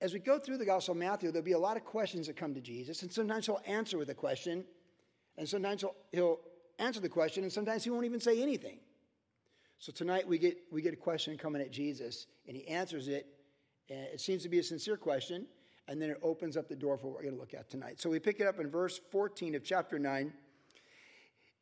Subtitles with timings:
[0.00, 2.36] as we go through the Gospel of Matthew, there'll be a lot of questions that
[2.36, 4.64] come to Jesus, and sometimes he'll answer with a question,
[5.36, 6.40] and sometimes he'll, he'll
[6.78, 8.78] answer the question, and sometimes he won't even say anything.
[9.78, 13.26] So tonight we get, we get a question coming at Jesus, and he answers it.
[13.90, 15.46] And it seems to be a sincere question,
[15.86, 18.00] and then it opens up the door for what we're going to look at tonight.
[18.00, 20.32] So we pick it up in verse 14 of chapter 9.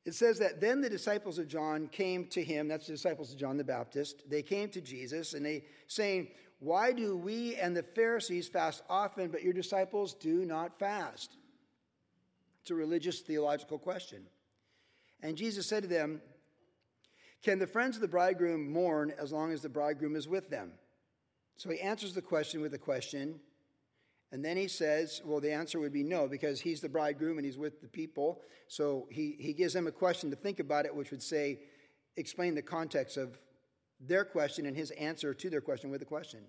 [0.04, 3.38] It says that then the disciples of John came to him, that's the disciples of
[3.38, 4.22] John the Baptist.
[4.28, 6.28] They came to Jesus, and they saying,
[6.58, 11.36] Why do we and the Pharisees fast often, but your disciples do not fast?
[12.62, 14.22] It's a religious theological question.
[15.22, 16.20] And Jesus said to them,
[17.42, 20.72] Can the friends of the bridegroom mourn as long as the bridegroom is with them?
[21.56, 23.40] So he answers the question with a question.
[24.32, 27.46] And then he says, well, the answer would be no, because he's the bridegroom and
[27.46, 28.42] he's with the people.
[28.68, 31.60] So he, he gives them a question to think about it, which would say,
[32.16, 33.38] explain the context of
[34.00, 36.40] their question and his answer to their question with a question.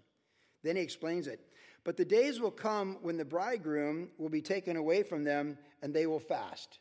[0.63, 1.39] Then he explains it.
[1.83, 5.93] But the days will come when the bridegroom will be taken away from them and
[5.93, 6.79] they will fast.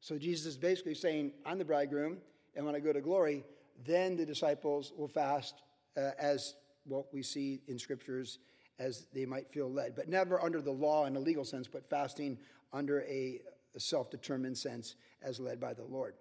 [0.00, 2.18] So Jesus is basically saying, I'm the bridegroom,
[2.54, 3.44] and when I go to glory,
[3.84, 5.62] then the disciples will fast
[5.96, 8.38] uh, as what we see in scriptures
[8.78, 11.88] as they might feel led, but never under the law in a legal sense, but
[11.88, 12.38] fasting
[12.72, 13.40] under a,
[13.76, 16.14] self determined sense as led by the Lord.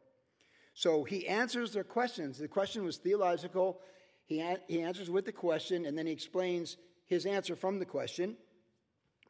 [0.78, 2.38] So he answers their questions.
[2.38, 3.82] The question was theological.
[4.26, 7.86] He, a- he answers with the question, and then he explains his answer from the
[7.86, 8.38] question.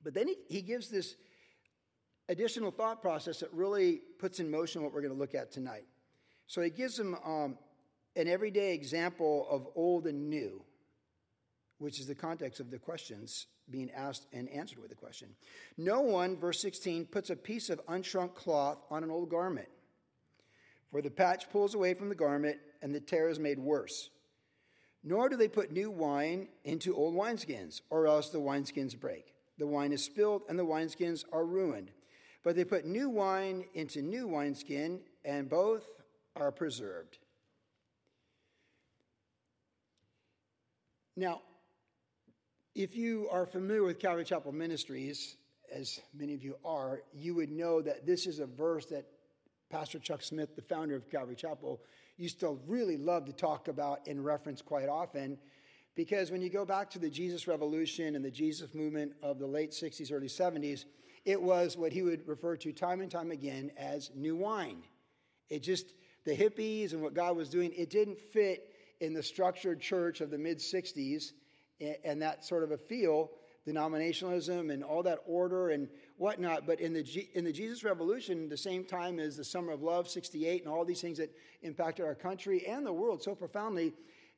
[0.03, 1.15] But then he, he gives this
[2.27, 5.85] additional thought process that really puts in motion what we're going to look at tonight.
[6.47, 7.57] So he gives them um,
[8.17, 10.61] an everyday example of old and new,
[11.77, 15.29] which is the context of the questions being asked and answered with the question.
[15.77, 19.69] No one, verse 16, puts a piece of unshrunk cloth on an old garment,
[20.91, 24.09] for the patch pulls away from the garment and the tear is made worse.
[25.03, 29.33] Nor do they put new wine into old wineskins, or else the wineskins break.
[29.57, 31.91] The wine is spilled and the wineskins are ruined.
[32.43, 35.83] But they put new wine into new wineskin, and both
[36.35, 37.17] are preserved.
[41.15, 41.41] Now,
[42.75, 45.35] if you are familiar with Calvary Chapel Ministries,
[45.73, 49.05] as many of you are, you would know that this is a verse that
[49.69, 51.81] Pastor Chuck Smith, the founder of Calvary Chapel,
[52.17, 55.37] used to really love to talk about and reference quite often.
[55.95, 59.47] Because when you go back to the Jesus Revolution and the Jesus movement of the
[59.47, 60.85] late 60s, early 70s,
[61.25, 64.83] it was what he would refer to time and time again as new wine.
[65.49, 69.81] It just, the hippies and what God was doing, it didn't fit in the structured
[69.81, 71.33] church of the mid 60s
[72.05, 73.31] and that sort of a feel,
[73.67, 76.65] denominationalism and all that order and whatnot.
[76.65, 79.83] But in the, G, in the Jesus Revolution, the same time as the Summer of
[79.83, 83.93] Love, 68, and all these things that impacted our country and the world so profoundly,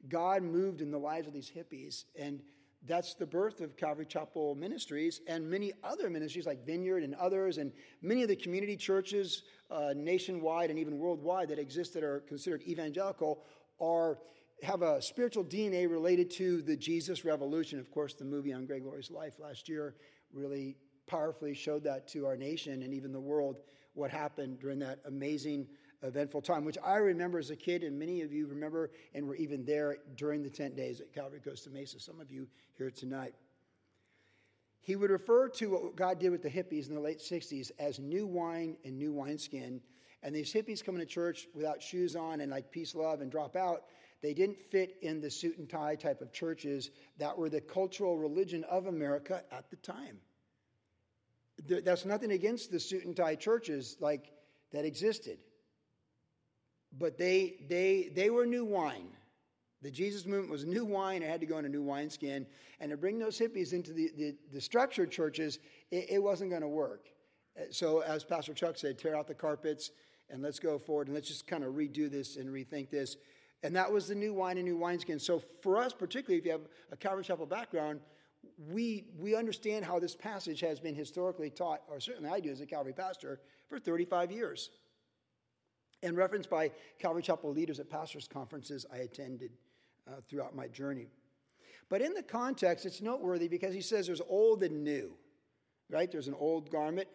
[0.07, 2.06] God moved in the lives of these hippies.
[2.18, 2.41] And
[2.88, 7.57] that's the birth of Calvary Chapel Ministries and many other ministries like Vineyard and others,
[7.57, 12.22] and many of the community churches uh, nationwide and even worldwide that exist that are
[12.22, 13.44] considered evangelical
[13.81, 14.18] are
[14.63, 17.79] have a spiritual DNA related to the Jesus Revolution.
[17.79, 19.95] Of course, the movie on Greg Laurie's life last year
[20.33, 20.75] really
[21.07, 23.61] powerfully showed that to our nation and even the world
[23.93, 25.67] what happened during that amazing
[26.03, 29.35] eventful time, which I remember as a kid, and many of you remember and were
[29.35, 31.99] even there during the tent days at Calvary Costa Mesa.
[31.99, 32.47] Some of you
[32.77, 33.33] here tonight.
[34.81, 37.99] He would refer to what God did with the hippies in the late 60s as
[37.99, 39.81] new wine and new wineskin.
[40.23, 43.55] And these hippies coming to church without shoes on and like peace, love, and drop
[43.55, 43.83] out,
[44.22, 48.18] they didn't fit in the suit and tie type of churches that were the cultural
[48.18, 50.18] religion of America at the time.
[51.68, 54.31] That's nothing against the suit and tie churches like
[54.72, 55.40] that existed
[56.97, 59.09] but they, they, they were new wine.
[59.81, 61.22] The Jesus movement was new wine.
[61.24, 62.46] It had to go in a new wineskin.
[62.80, 65.59] And to bring those hippies into the, the, the structured churches,
[65.91, 67.07] it, it wasn't going to work.
[67.57, 69.91] Uh, so, as Pastor Chuck said, tear out the carpets
[70.30, 73.18] and let's go forward and let's just kind of redo this and rethink this.
[73.63, 75.19] And that was the new wine and new wineskin.
[75.19, 77.99] So, for us, particularly if you have a Calvary Chapel background,
[78.71, 82.61] we, we understand how this passage has been historically taught, or certainly I do as
[82.61, 84.69] a Calvary pastor, for 35 years
[86.03, 89.51] and referenced by Calvary Chapel leaders at pastors' conferences I attended
[90.07, 91.07] uh, throughout my journey.
[91.89, 95.12] But in the context, it's noteworthy because he says there's old and new,
[95.89, 96.12] right?
[96.12, 97.07] There's an old garment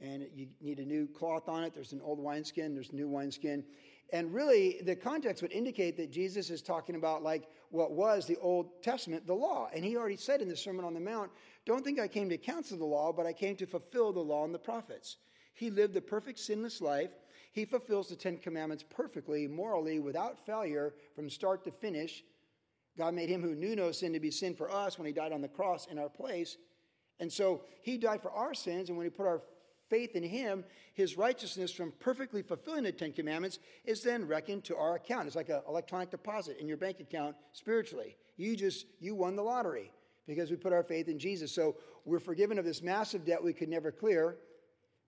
[0.00, 1.72] and you need a new cloth on it.
[1.72, 3.64] There's an old wineskin, there's new wineskin.
[4.10, 8.36] And really, the context would indicate that Jesus is talking about like what was the
[8.36, 9.68] Old Testament, the law.
[9.74, 11.30] And he already said in the Sermon on the Mount,
[11.64, 14.44] Don't think I came to cancel the law, but I came to fulfill the law
[14.44, 15.16] and the prophets.
[15.54, 17.10] He lived a perfect, sinless life
[17.56, 22.22] he fulfills the Ten Commandments perfectly, morally, without failure, from start to finish.
[22.98, 25.32] God made him who knew no sin to be sin for us when he died
[25.32, 26.58] on the cross in our place.
[27.18, 29.40] And so he died for our sins, and when we put our
[29.88, 34.76] faith in him, his righteousness from perfectly fulfilling the Ten Commandments is then reckoned to
[34.76, 35.26] our account.
[35.26, 38.16] It's like an electronic deposit in your bank account spiritually.
[38.36, 39.90] You just, you won the lottery
[40.26, 41.52] because we put our faith in Jesus.
[41.52, 44.36] So we're forgiven of this massive debt we could never clear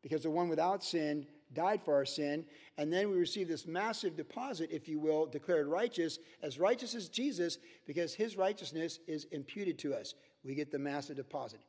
[0.02, 2.44] because the one without sin died for our sin.
[2.76, 7.08] And then we receive this massive deposit, if you will, declared righteous, as righteous as
[7.08, 10.14] Jesus, because his righteousness is imputed to us.
[10.44, 11.60] We get the massive deposit.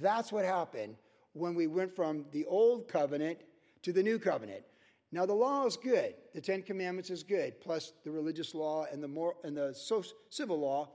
[0.00, 0.96] That's what happened
[1.32, 3.38] when we went from the old covenant
[3.82, 4.62] to the new covenant.
[5.10, 6.14] Now the law is good.
[6.34, 9.74] The Ten Commandments is good, plus the religious law and the more and the
[10.28, 10.90] civil law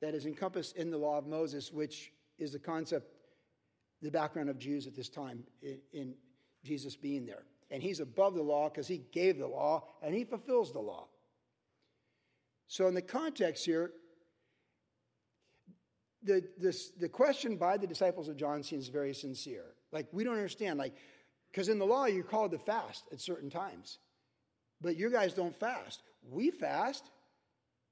[0.00, 3.10] that is encompassed in the law of Moses, which is the concept,
[4.00, 6.14] the background of Jews at this time in, in
[6.64, 7.42] Jesus being there.
[7.70, 11.08] And he's above the law because he gave the law and he fulfills the law.
[12.68, 13.92] So in the context here,
[16.22, 19.74] the, this, the question by the disciples of John seems very sincere.
[19.92, 20.78] Like, we don't understand.
[20.78, 20.94] Like,
[21.50, 23.98] because in the law, you're called to fast at certain times.
[24.80, 26.02] But you guys don't fast.
[26.30, 27.10] We fast.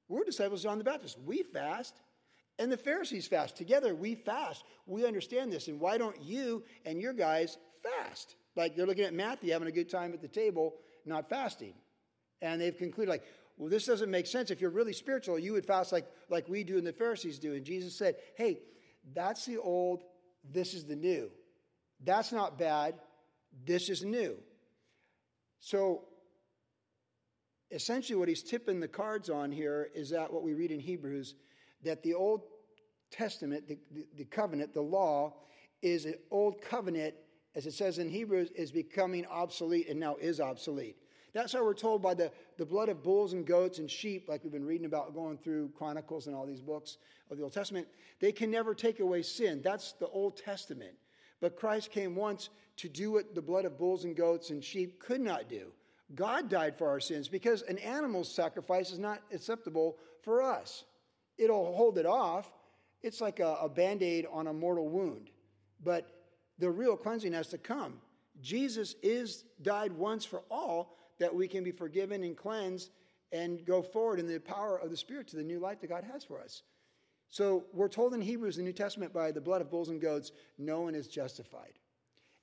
[0.09, 1.19] We're disciples of John the Baptist.
[1.25, 1.95] We fast.
[2.59, 3.57] And the Pharisees fast.
[3.57, 4.65] Together, we fast.
[4.87, 5.69] We understand this.
[5.69, 8.37] And why don't you and your guys fast?
[8.55, 11.75] Like, they're looking at Matthew having a good time at the table, not fasting.
[12.41, 13.25] And they've concluded, like,
[13.59, 14.51] well, this doesn't make sense.
[14.51, 17.55] If you're really spiritual, you would fast like, like we do and the Pharisees do.
[17.55, 18.61] And Jesus said, hey,
[19.15, 20.03] that's the old,
[20.51, 21.31] this is the new.
[22.05, 22.95] That's not bad.
[23.65, 24.37] This is new.
[25.61, 26.05] So
[27.71, 31.35] essentially, what he's tipping the cards on here is that what we read in Hebrews
[31.83, 32.43] that the Old
[33.11, 35.35] Testament, the, the, the covenant, the law,
[35.83, 37.15] is an old covenant,
[37.55, 40.97] as it says in Hebrews, is becoming obsolete and now is obsolete.
[41.33, 44.43] That's how we're told by the, the blood of bulls and goats and sheep, like
[44.43, 46.97] we've been reading about going through Chronicles and all these books
[47.31, 47.87] of the Old Testament.
[48.21, 49.61] They can never take away sin.
[49.63, 50.95] That's the Old Testament.
[51.41, 52.49] But Christ came once
[52.79, 55.73] to do what the blood of bulls and goats and sheep could not do.
[56.15, 60.85] God died for our sins because an animal's sacrifice is not acceptable for us.
[61.37, 62.51] It'll hold it off.
[63.03, 65.31] It's like a, a band aid on a mortal wound.
[65.83, 66.09] But
[66.59, 68.01] the real cleansing has to come.
[68.41, 72.91] Jesus is died once for all that we can be forgiven and cleansed
[73.33, 76.05] and go forward in the power of the Spirit to the new life that God
[76.05, 76.63] has for us.
[77.29, 80.33] So we're told in Hebrews, the New Testament, by the blood of bulls and goats,
[80.59, 81.79] no one is justified.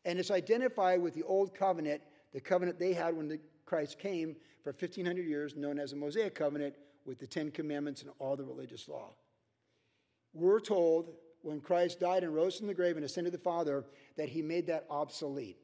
[0.06, 2.02] And it's identified with the old covenant,
[2.34, 6.36] the covenant they had when the Christ came for 1,500 years, known as the Mosaic
[6.36, 6.76] covenant,
[7.06, 9.10] with the Ten Commandments and all the religious law.
[10.34, 13.86] We're told when Christ died and rose from the grave and ascended the Father
[14.18, 15.58] that he made that obsolete.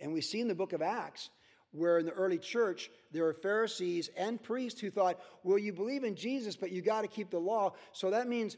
[0.00, 1.28] And we see in the book of Acts
[1.78, 6.04] where in the early church there were Pharisees and priests who thought, well, you believe
[6.04, 7.74] in Jesus, but you got to keep the law.
[7.92, 8.56] So that means,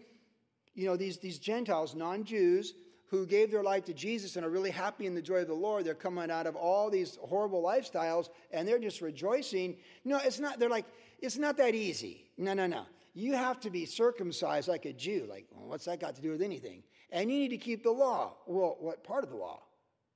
[0.75, 2.75] you know, these, these Gentiles, non Jews,
[3.11, 5.55] who gave their life to Jesus and are really happy in the joy of the
[5.55, 9.77] Lord, they're coming out of all these horrible lifestyles and they're just rejoicing.
[10.05, 10.87] No, it's not, they're like,
[11.19, 12.31] it's not that easy.
[12.39, 12.85] No, no, no.
[13.13, 15.27] You have to be circumcised like a Jew.
[15.29, 16.85] Like, well, what's that got to do with anything?
[17.11, 18.37] And you need to keep the law.
[18.47, 19.61] Well, what part of the law?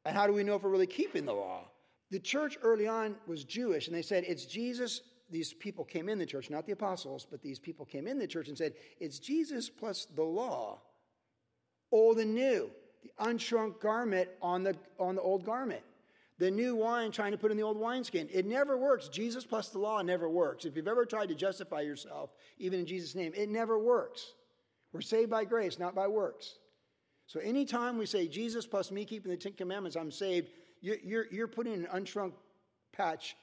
[0.05, 1.65] And how do we know if we're really keeping the law?
[2.11, 5.03] The church early on was Jewish, and they said, It's Jesus.
[5.31, 8.27] These people came in the church, not the apostles, but these people came in the
[8.27, 10.81] church and said, It's Jesus plus the law,
[11.91, 12.71] old and new,
[13.03, 15.83] the unshrunk garment on the, on the old garment.
[16.39, 18.29] The new wine trying to put in the old wineskin.
[18.33, 19.09] It never works.
[19.09, 20.65] Jesus plus the law never works.
[20.65, 24.35] If you've ever tried to justify yourself, even in Jesus' name, it never works.
[24.93, 26.57] We're saved by grace, not by works.
[27.27, 30.49] So anytime we say Jesus plus me keeping the Ten Commandments, I'm saved,
[30.85, 32.33] you're, you're putting an unshrunk
[32.93, 33.37] patch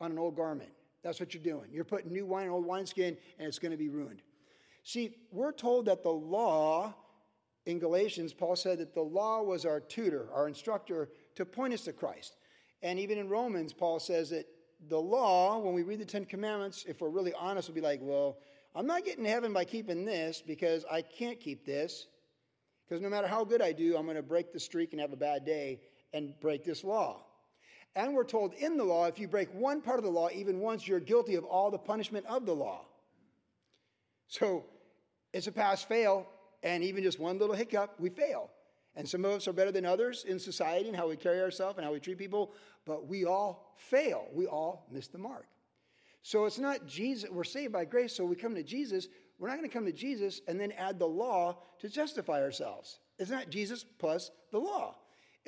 [0.00, 0.70] on an old garment.
[1.02, 1.70] That's what you're doing.
[1.72, 4.22] You're putting new wine in old wineskin, and it's going to be ruined.
[4.82, 6.94] See, we're told that the law
[7.66, 11.82] in Galatians, Paul said that the law was our tutor, our instructor to point us
[11.82, 12.36] to Christ.
[12.82, 14.46] And even in Romans, Paul says that
[14.88, 18.00] the law, when we read the Ten Commandments, if we're really honest, we'll be like,
[18.02, 18.38] well,
[18.74, 22.06] I'm not getting to heaven by keeping this because I can't keep this.
[22.88, 25.12] Because no matter how good I do, I'm going to break the streak and have
[25.12, 25.80] a bad day
[26.12, 27.24] and break this law.
[27.96, 30.60] And we're told in the law, if you break one part of the law even
[30.60, 32.84] once, you're guilty of all the punishment of the law.
[34.28, 34.64] So
[35.32, 36.26] it's a pass fail,
[36.62, 38.50] and even just one little hiccup, we fail.
[38.94, 41.78] And some of us are better than others in society and how we carry ourselves
[41.78, 42.52] and how we treat people,
[42.84, 44.26] but we all fail.
[44.32, 45.46] We all miss the mark.
[46.22, 49.08] So it's not Jesus, we're saved by grace, so we come to Jesus.
[49.38, 52.98] We're not going to come to Jesus and then add the law to justify ourselves.
[53.18, 54.96] It's not Jesus plus the law.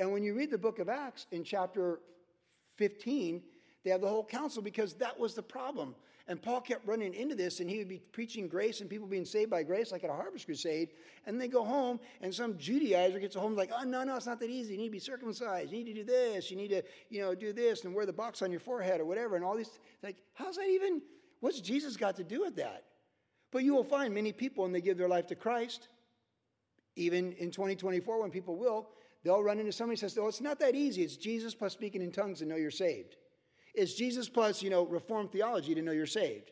[0.00, 2.00] And when you read the book of Acts in chapter
[2.76, 3.42] 15,
[3.84, 5.94] they have the whole council because that was the problem.
[6.26, 9.26] And Paul kept running into this, and he would be preaching grace and people being
[9.26, 10.90] saved by grace, like at a harvest crusade.
[11.26, 14.40] And they go home, and some Judaizer gets home, like, oh, no, no, it's not
[14.40, 14.72] that easy.
[14.72, 15.70] You need to be circumcised.
[15.70, 16.50] You need to do this.
[16.50, 19.04] You need to, you know, do this and wear the box on your forehead or
[19.04, 19.36] whatever.
[19.36, 21.02] And all these, like, how's that even,
[21.40, 22.84] what's Jesus got to do with that?
[23.50, 25.88] But you will find many people, and they give their life to Christ,
[26.96, 28.88] even in 2024, when people will,
[29.24, 31.02] they'll run into somebody says, oh, it's not that easy.
[31.02, 33.16] It's Jesus plus speaking in tongues to know you're saved.
[33.74, 36.50] It's Jesus plus, you know, reformed theology to know you're saved.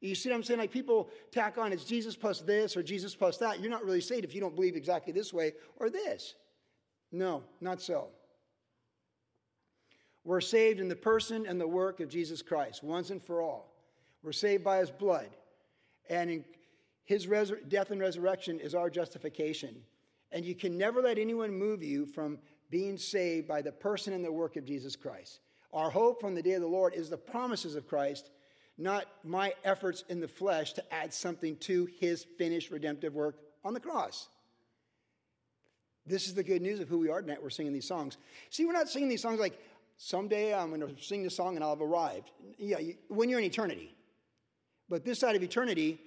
[0.00, 0.60] You see what I'm saying?
[0.60, 3.60] Like people tack on, it's Jesus plus this or Jesus plus that.
[3.60, 6.34] You're not really saved if you don't believe exactly this way or this.
[7.12, 8.08] No, not so.
[10.24, 13.74] We're saved in the person and the work of Jesus Christ, once and for all.
[14.22, 15.28] We're saved by his blood.
[16.08, 16.44] And
[17.04, 17.26] his
[17.68, 19.74] death and resurrection is our justification.
[20.32, 22.38] And you can never let anyone move you from
[22.70, 25.40] being saved by the person and the work of Jesus Christ.
[25.72, 28.30] Our hope from the day of the Lord is the promises of Christ,
[28.78, 33.74] not my efforts in the flesh to add something to his finished redemptive work on
[33.74, 34.28] the cross.
[36.06, 37.42] This is the good news of who we are tonight.
[37.42, 38.16] We're singing these songs.
[38.48, 39.58] See, we're not singing these songs like
[39.96, 42.30] someday I'm going to sing this song and I'll have arrived.
[42.58, 43.94] Yeah, when you're in eternity.
[44.88, 46.00] But this side of eternity,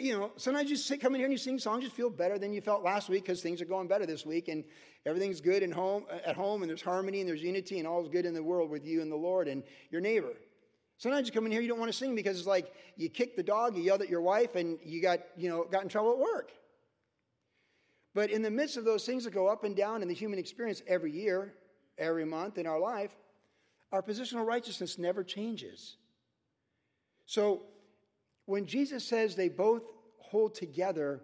[0.00, 2.38] you know, sometimes you sit, come in here and you sing songs, you feel better
[2.38, 4.64] than you felt last week because things are going better this week and
[5.06, 8.08] everything's good in home, uh, at home and there's harmony and there's unity and all's
[8.08, 10.34] good in the world with you and the Lord and your neighbor.
[10.98, 13.36] Sometimes you come in here, you don't want to sing because it's like you kicked
[13.36, 16.12] the dog, you yelled at your wife, and you got, you know, got in trouble
[16.12, 16.50] at work.
[18.14, 20.40] But in the midst of those things that go up and down in the human
[20.40, 21.54] experience every year,
[21.98, 23.12] every month in our life,
[23.92, 25.96] our positional righteousness never changes.
[27.26, 27.62] So
[28.48, 29.82] when Jesus says they both
[30.16, 31.20] hold together,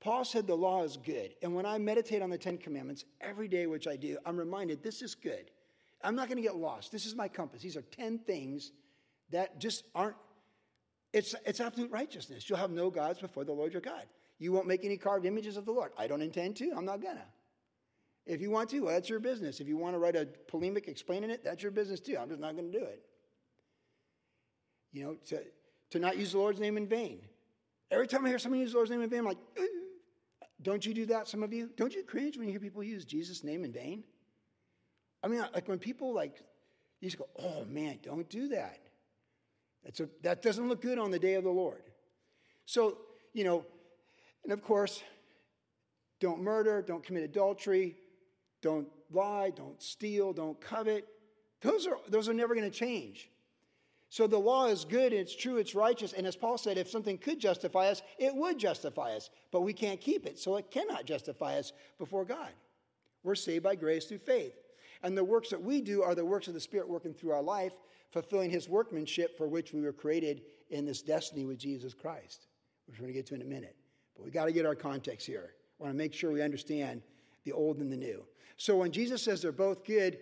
[0.00, 1.34] Paul said the law is good.
[1.42, 4.82] And when I meditate on the Ten Commandments every day, which I do, I'm reminded
[4.82, 5.50] this is good.
[6.02, 6.90] I'm not going to get lost.
[6.90, 7.60] This is my compass.
[7.60, 8.72] These are 10 things
[9.28, 10.16] that just aren't,
[11.12, 12.48] it's, it's absolute righteousness.
[12.48, 14.06] You'll have no gods before the Lord your God.
[14.38, 15.92] You won't make any carved images of the Lord.
[15.98, 16.72] I don't intend to.
[16.74, 17.26] I'm not going to.
[18.24, 19.60] If you want to, well, that's your business.
[19.60, 22.16] If you want to write a polemic explaining it, that's your business too.
[22.18, 23.02] I'm just not going to do it.
[24.92, 25.42] You know, to,
[25.94, 27.20] to not use the Lord's name in vain.
[27.88, 29.62] Every time I hear someone use the Lord's name in vain, I'm like, uh,
[30.60, 31.70] don't you do that, some of you?
[31.76, 34.02] Don't you cringe when you hear people use Jesus' name in vain?
[35.22, 36.42] I mean, like when people like,
[37.00, 38.80] you just go, oh man, don't do that.
[39.84, 41.84] That's a, that doesn't look good on the day of the Lord.
[42.66, 42.98] So,
[43.32, 43.64] you know,
[44.42, 45.00] and of course,
[46.18, 47.94] don't murder, don't commit adultery,
[48.62, 51.06] don't lie, don't steal, don't covet.
[51.60, 53.30] Those are, those are never going to change.
[54.10, 56.12] So the law is good, it's true, it's righteous.
[56.12, 59.30] And as Paul said, if something could justify us, it would justify us.
[59.50, 62.50] But we can't keep it, so it cannot justify us before God.
[63.24, 64.54] We're saved by grace through faith.
[65.02, 67.42] And the works that we do are the works of the Spirit working through our
[67.42, 67.72] life,
[68.10, 72.46] fulfilling His workmanship for which we were created in this destiny with Jesus Christ,
[72.86, 73.76] which we're going to get to in a minute.
[74.16, 75.54] But we got to get our context here.
[75.78, 77.02] I want to make sure we understand
[77.44, 78.24] the old and the new.
[78.56, 80.18] So when Jesus says they're both good,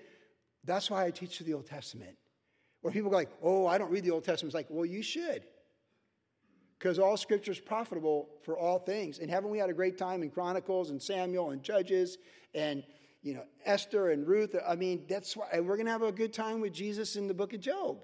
[0.65, 2.17] that's why I teach the Old Testament.
[2.83, 4.51] Where people go like, oh, I don't read the Old Testament.
[4.51, 5.45] It's like, well, you should.
[6.79, 9.21] Because all scripture is profitable for all things.
[9.21, 12.19] And haven't we had a great time in Chronicles and Samuel and Judges
[12.55, 12.83] and
[13.23, 14.57] you know Esther and Ruth?
[14.67, 17.53] I mean, that's why we're gonna have a good time with Jesus in the book
[17.53, 17.99] of Job.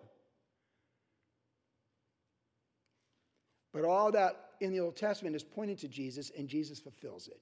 [3.73, 7.40] But all that in the Old Testament is pointing to Jesus, and Jesus fulfills it.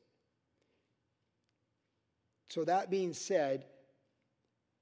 [2.49, 3.66] So, that being said,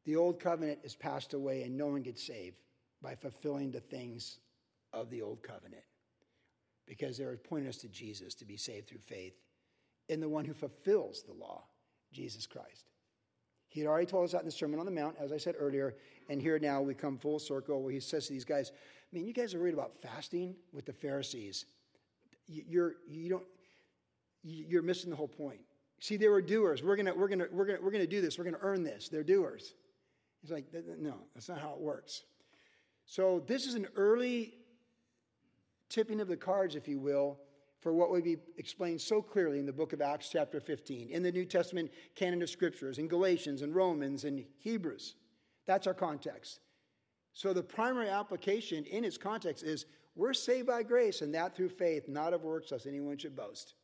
[0.04, 2.56] the old covenant is passed away and no one gets saved
[3.02, 4.38] by fulfilling the things
[4.92, 5.82] of the old covenant
[6.86, 9.34] because they're pointing us to Jesus to be saved through faith
[10.08, 11.64] in the one who fulfills the law,
[12.12, 12.84] Jesus Christ.
[13.68, 15.56] He had already told us that in the Sermon on the Mount, as I said
[15.58, 15.96] earlier,
[16.28, 19.26] and here now we come full circle where he says to these guys, I mean,
[19.26, 21.66] you guys are worried about fasting with the Pharisees.
[22.46, 23.44] You're, you don't,
[24.42, 25.60] you're missing the whole point.
[26.00, 26.82] See, they were doers.
[26.82, 28.38] We're gonna, we're gonna, we're gonna, we're gonna do this.
[28.38, 29.08] We're gonna earn this.
[29.08, 29.74] They're doers.
[30.44, 30.66] He's like,
[30.98, 32.24] no, that's not how it works.
[33.06, 34.52] So, this is an early
[35.88, 37.38] tipping of the cards, if you will,
[37.80, 41.22] for what would be explained so clearly in the book of Acts, chapter 15, in
[41.22, 45.14] the New Testament canon of scriptures, in Galatians and Romans and Hebrews.
[45.64, 46.60] That's our context.
[47.32, 51.70] So, the primary application in its context is we're saved by grace, and that through
[51.70, 53.76] faith, not of works, lest anyone should boast.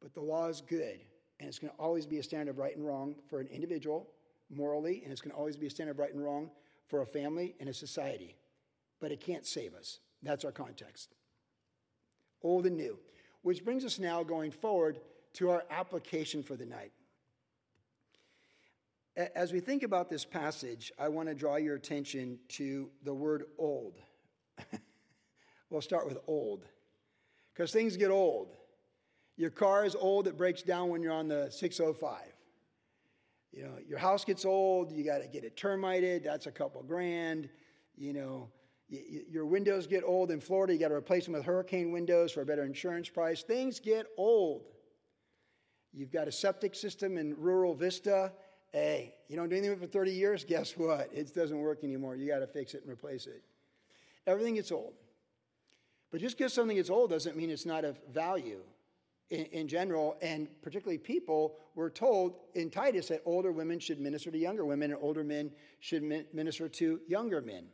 [0.00, 0.98] But the law is good,
[1.38, 4.08] and it's going to always be a standard of right and wrong for an individual
[4.52, 6.50] morally, and it's going to always be a standard of right and wrong
[6.86, 8.36] for a family and a society.
[9.00, 9.98] But it can't save us.
[10.22, 11.14] That's our context.
[12.42, 12.98] Old and new.
[13.42, 15.00] Which brings us now going forward
[15.34, 16.92] to our application for the night.
[19.16, 23.44] As we think about this passage, I want to draw your attention to the word
[23.58, 23.98] old.
[25.70, 26.64] we'll start with old,
[27.52, 28.56] because things get old.
[29.36, 32.20] Your car is old, it breaks down when you're on the 605.
[33.52, 36.82] You know, your house gets old, you got to get it termited, that's a couple
[36.82, 37.50] grand.
[37.96, 38.48] You know,
[38.88, 42.40] your windows get old in Florida, you got to replace them with hurricane windows for
[42.40, 43.42] a better insurance price.
[43.42, 44.64] Things get old.
[45.92, 48.32] You've got a septic system in rural Vista.
[48.72, 51.10] Hey, you don't do anything with it for 30 years, guess what?
[51.12, 52.16] It doesn't work anymore.
[52.16, 53.42] You got to fix it and replace it.
[54.26, 54.94] Everything gets old.
[56.10, 58.60] But just because something gets old doesn't mean it's not of value
[59.32, 64.30] in, in, general, and particularly people, were told in Titus that older women should minister
[64.30, 67.64] to younger women and older men should minister to younger men.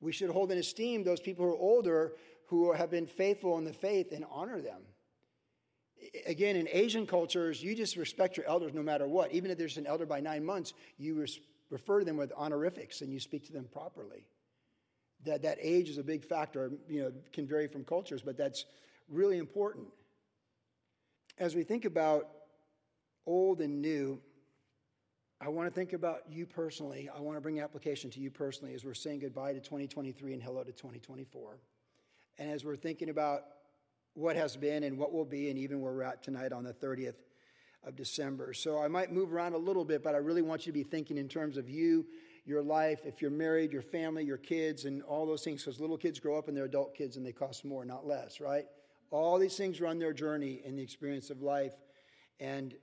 [0.00, 2.12] We should hold in esteem those people who are older
[2.46, 4.80] who have been faithful in the faith and honor them.
[6.26, 9.32] Again, in Asian cultures, you just respect your elders no matter what.
[9.32, 11.26] Even if there's an elder by nine months, you
[11.68, 14.24] refer to them with honorifics and you speak to them properly.
[15.26, 18.64] That, that age is a big factor, you know, can vary from cultures, but that's
[19.10, 19.88] really important.
[21.38, 22.28] As we think about
[23.24, 24.20] old and new,
[25.40, 27.08] I want to think about you personally.
[27.14, 30.42] I want to bring application to you personally as we're saying goodbye to 2023 and
[30.42, 31.60] hello to 2024.
[32.38, 33.42] And as we're thinking about
[34.14, 36.72] what has been and what will be, and even where we're at tonight on the
[36.72, 37.14] 30th
[37.84, 38.52] of December.
[38.52, 40.82] So I might move around a little bit, but I really want you to be
[40.82, 42.04] thinking in terms of you,
[42.46, 45.98] your life, if you're married, your family, your kids, and all those things, because little
[45.98, 48.64] kids grow up and they're adult kids and they cost more, not less, right?
[49.10, 51.74] All these things run their journey in the experience of life.
[52.40, 52.74] And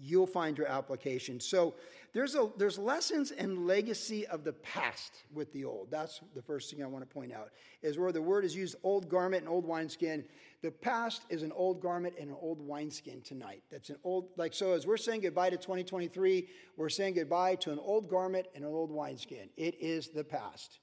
[0.00, 1.40] you'll find your application.
[1.40, 1.74] So
[2.12, 5.90] there's, a, there's lessons and legacy of the past with the old.
[5.90, 7.50] That's the first thing I want to point out,
[7.82, 10.24] is where the word is used old garment and old wineskin.
[10.62, 13.62] The past is an old garment and an old wineskin tonight.
[13.70, 17.72] That's an old, like, so as we're saying goodbye to 2023, we're saying goodbye to
[17.72, 19.48] an old garment and an old wineskin.
[19.56, 20.78] It is the past.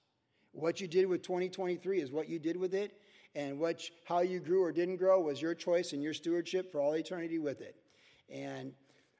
[0.51, 2.93] What you did with 2023 is what you did with it,
[3.35, 6.79] and what, how you grew or didn't grow was your choice and your stewardship for
[6.79, 7.75] all eternity with it.
[8.29, 8.73] And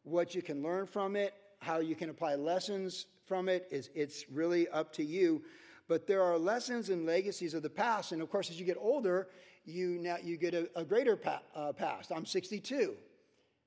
[0.04, 4.26] what you can learn from it, how you can apply lessons from it, is it's
[4.30, 5.42] really up to you.
[5.88, 8.78] But there are lessons and legacies of the past, and of course, as you get
[8.80, 9.28] older,
[9.66, 12.12] you now you get a, a greater pa- uh, past.
[12.12, 12.96] I'm 62,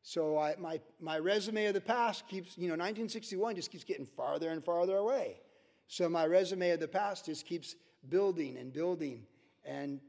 [0.03, 4.07] so I, my my resume of the past keeps you know 1961 just keeps getting
[4.07, 5.41] farther and farther away.
[5.89, 7.77] So my resume of the past just keeps
[8.09, 9.27] building and building,
[9.65, 10.01] and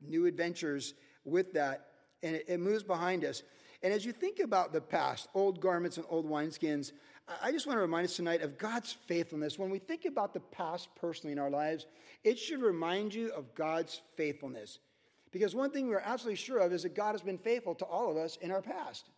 [0.00, 1.86] new adventures with that,
[2.22, 3.42] and it, it moves behind us.
[3.82, 6.92] And as you think about the past, old garments and old wineskins,
[7.42, 9.58] I just want to remind us tonight of God's faithfulness.
[9.58, 11.86] When we think about the past personally in our lives,
[12.24, 14.78] it should remind you of God's faithfulness.
[15.30, 18.10] Because one thing we're absolutely sure of is that God has been faithful to all
[18.10, 19.10] of us in our past.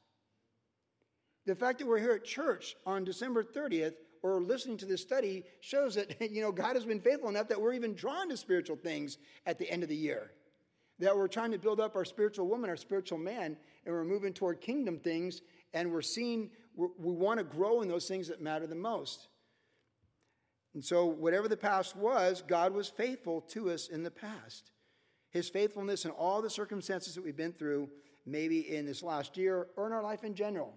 [1.46, 5.44] The fact that we're here at church on December 30th or listening to this study
[5.60, 8.76] shows that you know God has been faithful enough that we're even drawn to spiritual
[8.76, 10.32] things at the end of the year
[11.00, 14.32] that we're trying to build up our spiritual woman, our spiritual man, and we're moving
[14.32, 15.42] toward kingdom things,
[15.74, 19.28] and we're seeing we're, we want to grow in those things that matter the most.
[20.74, 24.70] And so, whatever the past was, God was faithful to us in the past.
[25.30, 27.88] His faithfulness in all the circumstances that we've been through,
[28.26, 30.74] maybe in this last year or in our life in general.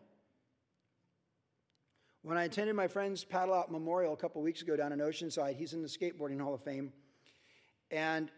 [2.21, 5.57] When I attended my friend's paddle out memorial a couple weeks ago down in Oceanside,
[5.57, 6.93] he's in the Skateboarding Hall of Fame.
[7.91, 8.31] And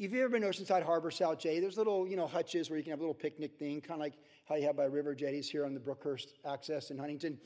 [0.00, 2.82] if you've ever been Oceanside Harbor, South J, there's little, you know, hutches where you
[2.82, 4.14] can have a little picnic thing, kind of like
[4.48, 7.38] how you have by river jetties here on the Brookhurst access in Huntington.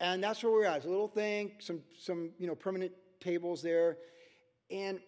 [0.00, 0.78] And that's where we're at.
[0.78, 3.98] It's a little thing, some, some, you know, permanent tables there.
[4.70, 4.98] And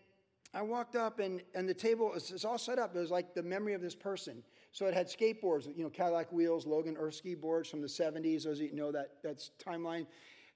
[0.52, 2.94] I walked up and, and the table is, all set up.
[2.94, 4.42] It was like the memory of this person.
[4.72, 8.44] So it had skateboards, you know, Cadillac wheels, Logan Earth boards from the 70s.
[8.44, 10.06] Those you know that that's timeline.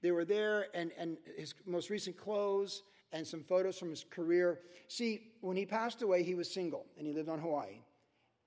[0.02, 4.60] They were there, and, and his most recent clothes, and some photos from his career.
[4.88, 7.80] See, when he passed away, he was single and he lived on Hawaii.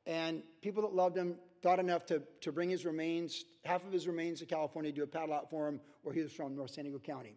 [0.05, 4.07] And people that loved him thought enough to, to bring his remains, half of his
[4.07, 6.71] remains to California, to do a paddle out for him where he was from, North
[6.71, 7.35] San Diego County.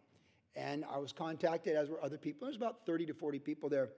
[0.55, 2.47] And I was contacted, as were other people.
[2.47, 3.89] There's about 30 to 40 people there.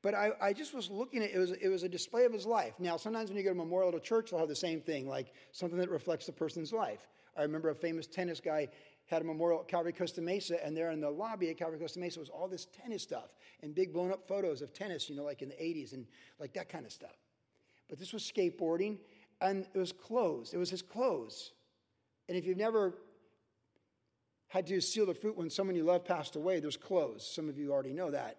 [0.00, 2.46] But I, I, just was looking at it was, it was a display of his
[2.46, 2.74] life.
[2.78, 5.08] Now, sometimes when you go to a memorial to church, they'll have the same thing,
[5.08, 7.00] like something that reflects the person's life.
[7.36, 8.68] I remember a famous tennis guy
[9.08, 11.98] had a memorial at Calvary Costa Mesa, and there in the lobby at Calvary Costa
[11.98, 15.24] Mesa was all this tennis stuff and big blown up photos of tennis, you know,
[15.24, 16.06] like in the 80s and
[16.38, 17.16] like that kind of stuff.
[17.88, 18.98] But this was skateboarding,
[19.40, 20.52] and it was clothes.
[20.52, 21.52] It was his clothes.
[22.28, 22.94] And if you've never
[24.48, 27.26] had to seal the fruit when someone you love passed away, there's clothes.
[27.26, 28.36] Some of you already know that.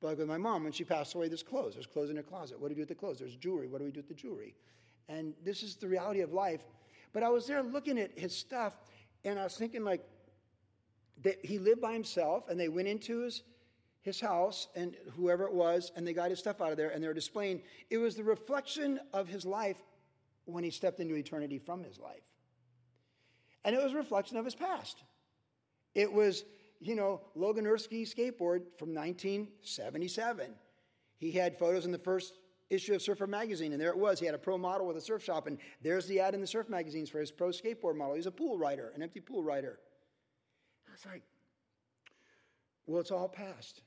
[0.00, 1.74] But like with my mom, when she passed away, there's clothes.
[1.74, 2.58] There's clothes in her closet.
[2.58, 3.18] What do we do with the clothes?
[3.18, 3.66] There's jewelry.
[3.66, 4.54] What do we do with the jewelry?
[5.08, 6.62] And this is the reality of life.
[7.12, 8.74] But I was there looking at his stuff,
[9.24, 10.04] and I was thinking, like,
[11.22, 13.42] that he lived by himself, and they went into his,
[14.02, 17.02] his house, and whoever it was, and they got his stuff out of there, and
[17.02, 17.62] they were displaying.
[17.90, 19.78] It was the reflection of his life
[20.44, 22.22] when he stepped into eternity from his life.
[23.64, 25.02] And it was a reflection of his past.
[25.94, 26.44] It was,
[26.80, 30.54] you know, Logan Earth Ski skateboard from 1977.
[31.18, 32.34] He had photos in the first
[32.70, 34.20] issue of Surfer magazine, and there it was.
[34.20, 36.46] He had a pro model with a surf shop, and there's the ad in the
[36.46, 38.14] surf magazines for his pro skateboard model.
[38.14, 39.78] He's a pool rider, an empty pool rider.
[40.88, 41.22] I was like,
[42.86, 43.82] well, it's all past.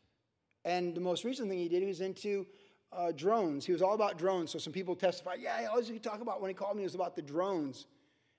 [0.65, 2.45] And the most recent thing he did, he was into
[2.91, 3.65] uh, drones.
[3.65, 4.51] He was all about drones.
[4.51, 6.95] So some people testified, yeah, all he could talk about when he called me was
[6.95, 7.87] about the drones.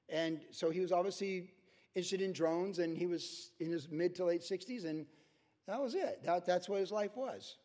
[0.09, 1.51] And so he was obviously
[1.95, 5.07] interested in drones, and he was in his mid to late 60s, and
[5.67, 6.21] that was it.
[6.25, 7.57] That, that's what his life was.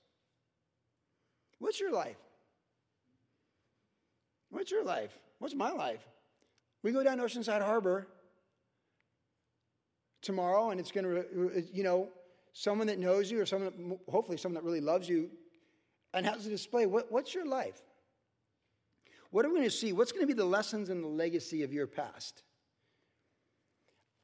[1.59, 2.17] What's your life?
[4.49, 5.17] What's your life?
[5.39, 6.05] What's my life?
[6.83, 8.07] We go down Oceanside Harbor
[10.21, 12.09] tomorrow, and it's going to, you know,
[12.53, 15.29] someone that knows you, or someone, hopefully, someone that really loves you,
[16.13, 16.85] and has a display.
[16.85, 17.81] What, what's your life?
[19.31, 19.93] What are we going to see?
[19.93, 22.43] What's going to be the lessons and the legacy of your past?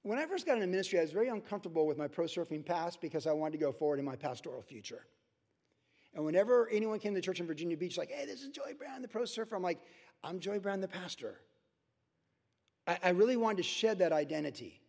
[0.03, 2.99] When I first got into ministry, I was very uncomfortable with my pro surfing past
[2.99, 5.05] because I wanted to go forward in my pastoral future.
[6.15, 9.01] And whenever anyone came to church in Virginia Beach, like, hey, this is Joey Buran,
[9.01, 9.79] the pro surfer, I'm like,
[10.23, 11.35] I'm Joy Buran, the pastor.
[12.87, 14.81] I, I really wanted to shed that identity.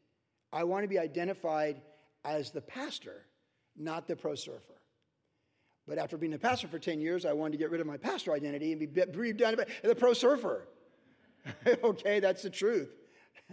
[0.52, 1.80] I want to be identified
[2.24, 3.26] as the pastor,
[3.76, 4.80] not the pro surfer.
[5.86, 7.96] But after being a pastor for 10 years, I wanted to get rid of my
[7.96, 10.66] pastor identity and be breathed down the pro surfer.
[11.84, 12.90] okay, that's the truth.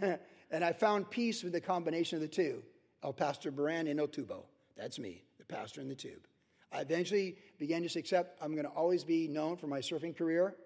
[0.00, 2.62] and I found peace with the combination of the two
[3.02, 4.44] El Pastor Buran and El Tubo.
[4.76, 6.26] That's me, the pastor in the tube.
[6.72, 10.56] I eventually began to accept I'm going to always be known for my surfing career,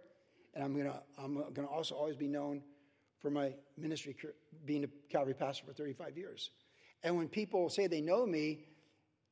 [0.56, 2.62] and I'm going to, I'm going to also always be known
[3.20, 4.16] for my ministry,
[4.64, 6.50] being a Calvary pastor for 35 years.
[7.02, 8.64] And when people say they know me,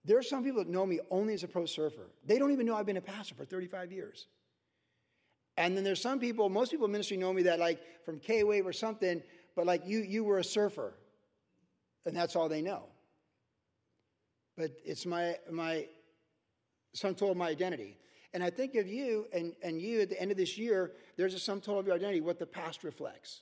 [0.04, 2.10] there are some people that know me only as a pro surfer.
[2.26, 4.26] They don't even know I've been a pastor for 35 years.
[5.56, 8.66] And then there's some people, most people in ministry know me that like from K-Wave
[8.66, 9.22] or something,
[9.56, 10.92] but like you, you were a surfer.
[12.04, 12.82] And that's all they know.
[14.58, 15.86] But it's my, my
[16.92, 17.96] some total of my identity.
[18.34, 21.32] And I think of you and, and you at the end of this year, there's
[21.32, 23.40] a sum total of your identity, what the past reflects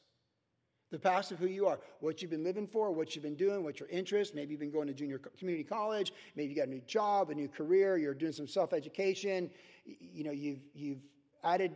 [0.92, 3.64] the past of who you are, what you've been living for, what you've been doing,
[3.64, 4.34] what your interests.
[4.34, 6.12] Maybe you've been going to junior community college.
[6.36, 7.96] Maybe you got a new job, a new career.
[7.96, 9.50] You're doing some self education.
[9.84, 11.00] You know, you've you've
[11.42, 11.74] added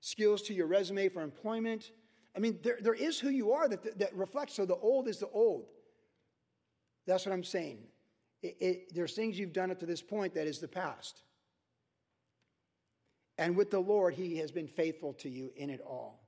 [0.00, 1.92] skills to your resume for employment.
[2.34, 4.54] I mean, there, there is who you are that, that reflects.
[4.54, 5.66] So the old is the old.
[7.06, 7.78] That's what I'm saying.
[8.42, 11.22] It, it, there's things you've done up to this point that is the past.
[13.38, 16.26] And with the Lord, He has been faithful to you in it all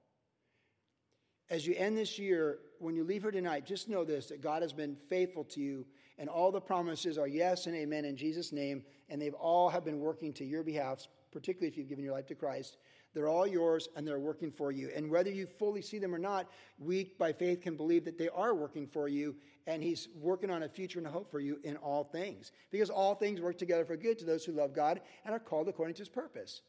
[1.51, 4.63] as you end this year, when you leave here tonight, just know this that God
[4.63, 5.87] has been faithful to you,
[6.19, 9.85] and all the promises are yes and amen in Jesus' name, and they've all have
[9.85, 12.77] been working to your behalf, particularly if you've given your life to Christ.
[13.15, 14.91] They're all yours and they're working for you.
[14.95, 16.47] And whether you fully see them or not,
[16.79, 19.35] we by faith can believe that they are working for you,
[19.67, 22.53] and He's working on a future and a hope for you in all things.
[22.71, 25.69] Because all things work together for good to those who love God and are called
[25.69, 26.61] according to His purpose.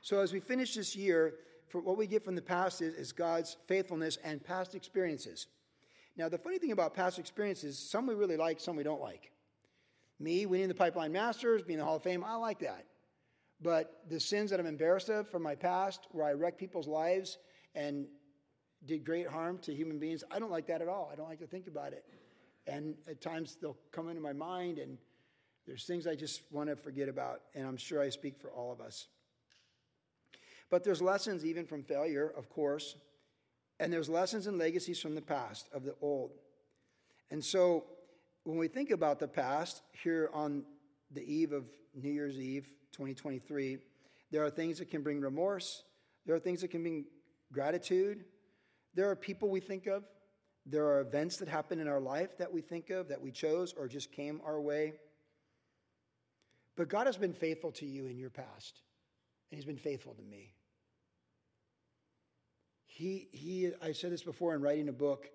[0.00, 1.34] So as we finish this year,
[1.68, 5.46] for what we get from the past is, is God's faithfulness and past experiences.
[6.16, 9.30] Now, the funny thing about past experiences, some we really like, some we don't like.
[10.18, 12.86] Me winning the Pipeline Masters, being in the Hall of Fame, I like that.
[13.62, 17.38] But the sins that I'm embarrassed of from my past, where I wrecked people's lives
[17.74, 18.06] and
[18.86, 21.08] did great harm to human beings, I don't like that at all.
[21.12, 22.04] I don't like to think about it.
[22.66, 24.98] And at times they'll come into my mind, and
[25.66, 27.42] there's things I just want to forget about.
[27.54, 29.06] And I'm sure I speak for all of us.
[30.70, 32.96] But there's lessons even from failure, of course,
[33.80, 36.32] and there's lessons and legacies from the past, of the old.
[37.30, 37.84] And so
[38.44, 40.64] when we think about the past here on
[41.10, 43.78] the eve of New Year's Eve 2023,
[44.30, 45.82] there are things that can bring remorse,
[46.24, 47.04] there are things that can bring
[47.52, 48.24] gratitude,
[48.94, 50.04] there are people we think of,
[50.66, 53.72] there are events that happen in our life that we think of, that we chose
[53.72, 54.92] or just came our way.
[56.76, 58.82] But God has been faithful to you in your past,
[59.50, 60.52] and He's been faithful to me.
[62.92, 65.30] He, he, I said this before in writing a book,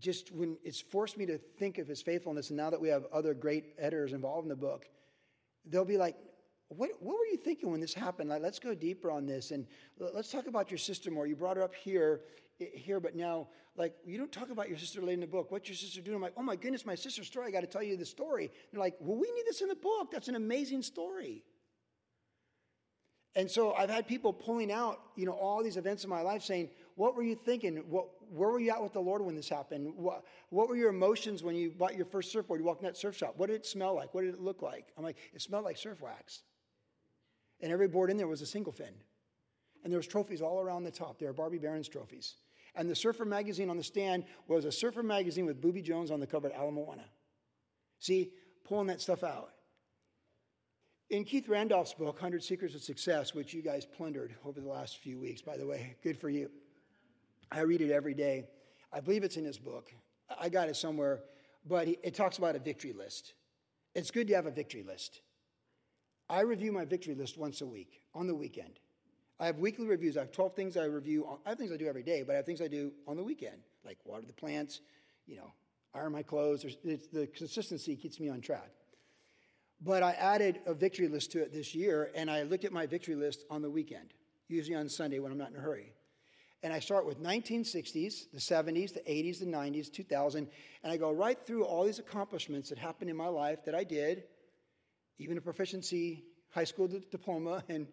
[0.00, 3.04] just when it's forced me to think of his faithfulness, and now that we have
[3.12, 4.86] other great editors involved in the book,
[5.66, 6.16] they'll be like,
[6.68, 8.30] what, what were you thinking when this happened?
[8.30, 9.66] Like, let's go deeper on this, and
[9.98, 11.26] let's talk about your sister more.
[11.26, 12.22] You brought her up here,
[12.56, 15.50] here, but now, like, you don't talk about your sister late in the book.
[15.50, 16.16] What's your sister doing?
[16.16, 17.48] I'm like, oh my goodness, my sister's story.
[17.48, 18.50] I got to tell you the story.
[18.72, 20.10] they're like, well, we need this in the book.
[20.10, 21.44] That's an amazing story.
[23.36, 26.42] And so I've had people pulling out, you know, all these events in my life
[26.42, 27.76] saying, what were you thinking?
[27.88, 29.92] What, where were you at with the Lord when this happened?
[29.94, 32.58] What, what were your emotions when you bought your first surfboard?
[32.60, 33.34] You walked in that surf shop.
[33.36, 34.14] What did it smell like?
[34.14, 34.86] What did it look like?
[34.96, 36.42] I'm like, it smelled like surf wax.
[37.60, 38.94] And every board in there was a single fin.
[39.84, 41.18] And there was trophies all around the top.
[41.18, 42.34] There were Barbie Barron's trophies.
[42.74, 46.20] And the Surfer magazine on the stand was a Surfer magazine with Booby Jones on
[46.20, 47.04] the cover at Ala Moana.
[47.98, 48.32] See,
[48.64, 49.50] pulling that stuff out.
[51.10, 54.98] In Keith Randolph's book, 100 Secrets of Success, which you guys plundered over the last
[54.98, 56.50] few weeks, by the way, good for you.
[57.50, 58.44] I read it every day.
[58.92, 59.90] I believe it's in his book.
[60.38, 61.20] I got it somewhere,
[61.66, 63.32] but it talks about a victory list.
[63.94, 65.22] It's good to have a victory list.
[66.28, 68.78] I review my victory list once a week on the weekend.
[69.40, 70.18] I have weekly reviews.
[70.18, 71.26] I have 12 things I review.
[71.46, 73.24] I have things I do every day, but I have things I do on the
[73.24, 74.82] weekend, like water the plants,
[75.26, 75.54] you know,
[75.94, 76.66] iron my clothes.
[76.84, 78.72] the consistency keeps me on track.
[79.80, 82.86] But I added a victory list to it this year, and I looked at my
[82.86, 84.12] victory list on the weekend,
[84.48, 85.92] usually on Sunday when I'm not in a hurry.
[86.64, 90.48] And I start with 1960s, the 70s, the 80s, the 90s, 2000,
[90.82, 93.84] and I go right through all these accomplishments that happened in my life that I
[93.84, 94.24] did,
[95.18, 97.86] even a proficiency high school diploma in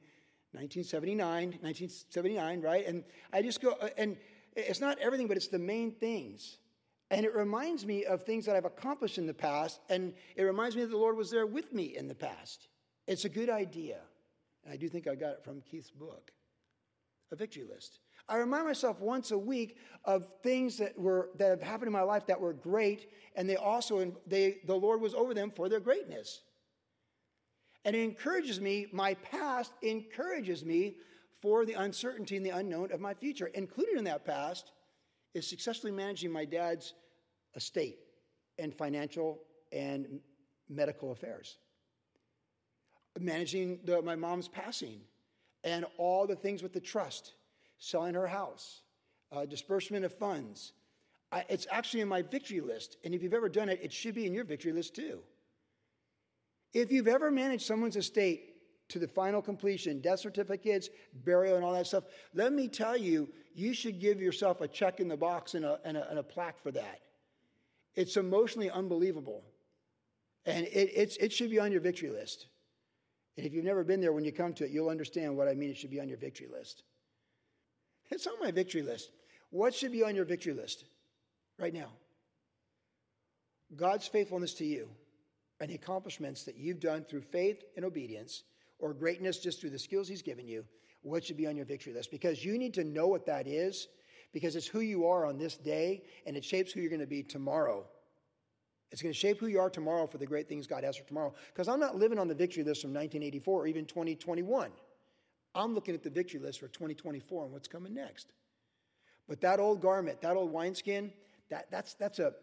[0.53, 1.19] 1979,
[1.61, 2.87] 1979, right?
[2.87, 4.17] And I just go, uh, and
[4.55, 6.57] it's not everything, but it's the main things.
[7.11, 10.75] And it reminds me of things that I've accomplished in the past, and it reminds
[10.75, 12.67] me that the Lord was there with me in the past.
[13.07, 13.99] It's a good idea.
[14.63, 16.31] And I do think I got it from Keith's book,
[17.31, 17.99] a victory list.
[18.27, 22.01] I remind myself once a week of things that were that have happened in my
[22.01, 25.79] life that were great, and they also they the Lord was over them for their
[25.79, 26.41] greatness.
[27.83, 30.95] And it encourages me, my past encourages me
[31.39, 33.45] for the uncertainty and the unknown of my future.
[33.47, 34.71] Included in that past
[35.35, 36.93] is successfully managing my dad's
[37.55, 37.99] estate
[38.57, 40.19] and financial and
[40.69, 41.57] medical affairs,
[43.19, 45.01] managing the, my mom's passing
[45.63, 47.33] and all the things with the trust,
[47.77, 48.81] selling her house,
[49.31, 50.71] uh, disbursement of funds.
[51.31, 52.97] I, it's actually in my victory list.
[53.03, 55.19] And if you've ever done it, it should be in your victory list too.
[56.73, 58.54] If you've ever managed someone's estate
[58.89, 60.89] to the final completion, death certificates,
[61.23, 64.99] burial, and all that stuff, let me tell you, you should give yourself a check
[64.99, 67.01] in the box and a, and a, and a plaque for that.
[67.95, 69.43] It's emotionally unbelievable.
[70.45, 72.47] And it, it should be on your victory list.
[73.37, 75.55] And if you've never been there, when you come to it, you'll understand what I
[75.55, 75.69] mean.
[75.69, 76.83] It should be on your victory list.
[78.11, 79.09] It's on my victory list.
[79.49, 80.85] What should be on your victory list
[81.57, 81.89] right now?
[83.75, 84.87] God's faithfulness to you
[85.59, 88.43] and the accomplishments that you've done through faith and obedience
[88.79, 90.65] or greatness just through the skills he's given you,
[91.01, 92.11] what should be on your victory list?
[92.11, 93.87] Because you need to know what that is,
[94.33, 97.07] because it's who you are on this day, and it shapes who you're going to
[97.07, 97.85] be tomorrow.
[98.91, 101.05] It's going to shape who you are tomorrow for the great things God has for
[101.05, 101.33] tomorrow.
[101.53, 104.71] Because I'm not living on the victory list from 1984 or even 2021.
[105.53, 108.31] I'm looking at the victory list for 2024 and what's coming next.
[109.27, 111.11] But that old garment, that old wineskin,
[111.49, 112.33] that, that's, that's, a,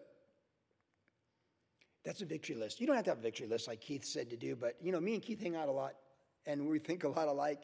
[2.05, 2.81] that's a victory list.
[2.81, 4.93] You don't have to have a victory list like Keith said to do, but you
[4.93, 5.95] know, me and Keith hang out a lot
[6.47, 7.63] and we think a lot alike.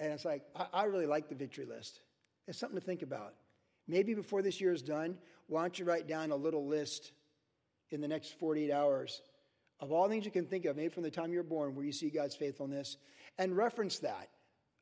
[0.00, 2.00] And it's like, I, I really like the victory list.
[2.48, 3.34] It's something to think about.
[3.88, 7.12] Maybe before this year is done, why don't you write down a little list
[7.90, 9.20] in the next 48 hours
[9.82, 11.92] of all things you can think of, maybe from the time you're born, where you
[11.92, 12.96] see God's faithfulness,
[13.36, 14.28] and reference that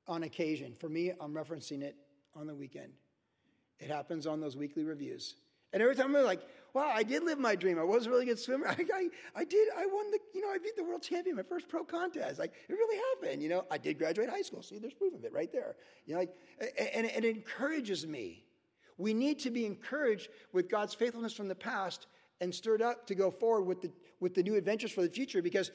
[0.07, 0.75] on occasion.
[0.79, 1.97] For me, I'm referencing it
[2.35, 2.93] on the weekend.
[3.79, 5.37] It happens on those weekly reviews.
[5.73, 6.43] And every time I'm like,
[6.75, 7.79] wow, I did live my dream.
[7.79, 8.67] I was a really good swimmer.
[8.69, 11.43] I, I, I, did, I won the, you know, I beat the world champion, my
[11.43, 12.39] first pro contest.
[12.39, 13.65] Like, it really happened, you know.
[13.71, 14.63] I did graduate high school.
[14.63, 15.77] See, there's proof of it right there.
[16.07, 16.35] You know, like,
[16.95, 18.45] and, and it encourages me.
[18.99, 22.07] We need to be encouraged with God's faithfulness from the past
[22.41, 25.43] and stirred up to go forward with the, with the new adventures for the future
[25.43, 25.71] because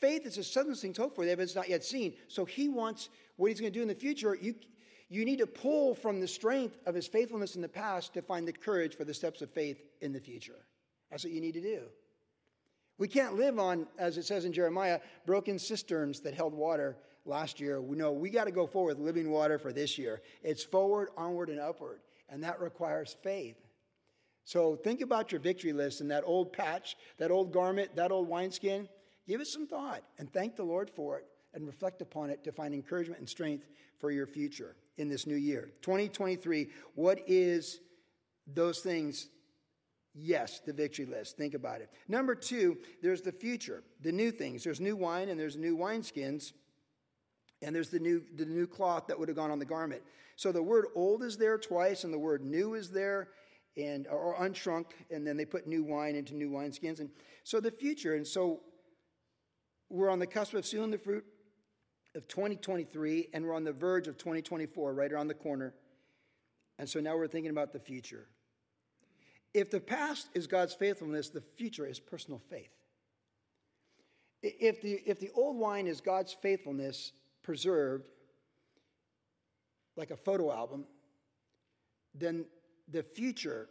[0.00, 2.14] faith is a substance things hoped for, the evidence not yet seen.
[2.28, 4.36] So he wants what he's going to do in the future.
[4.40, 4.54] You,
[5.08, 8.48] you need to pull from the strength of his faithfulness in the past to find
[8.48, 10.66] the courage for the steps of faith in the future.
[11.10, 11.82] That's what you need to do.
[12.98, 17.60] We can't live on, as it says in Jeremiah, broken cisterns that held water last
[17.60, 17.80] year.
[17.80, 20.22] Know we got to go forward with living water for this year.
[20.42, 23.56] It's forward, onward, and upward, and that requires faith.
[24.44, 28.28] So think about your victory list and that old patch, that old garment, that old
[28.28, 28.88] wineskin.
[29.26, 32.52] Give it some thought and thank the Lord for it and reflect upon it to
[32.52, 35.70] find encouragement and strength for your future in this new year.
[35.82, 37.80] 2023, what is
[38.46, 39.28] those things?
[40.14, 41.36] Yes, the victory list.
[41.36, 41.90] Think about it.
[42.08, 44.62] Number two, there's the future, the new things.
[44.62, 46.52] There's new wine and there's new wineskins,
[47.62, 50.02] and there's the new, the new cloth that would have gone on the garment.
[50.36, 53.28] So the word old is there twice, and the word new is there,
[53.76, 57.00] and or unshrunk, and then they put new wine into new wineskins.
[57.00, 57.10] And
[57.42, 58.60] so the future, and so
[59.88, 61.24] we're on the cusp of sealing the fruit
[62.14, 65.74] of 2023, and we're on the verge of 2024, right around the corner.
[66.78, 68.26] And so now we're thinking about the future.
[69.52, 72.70] If the past is God's faithfulness, the future is personal faith.
[74.42, 78.10] If the, if the old wine is God's faithfulness preserved,
[79.96, 80.84] like a photo album,
[82.14, 82.44] then
[82.90, 83.68] the future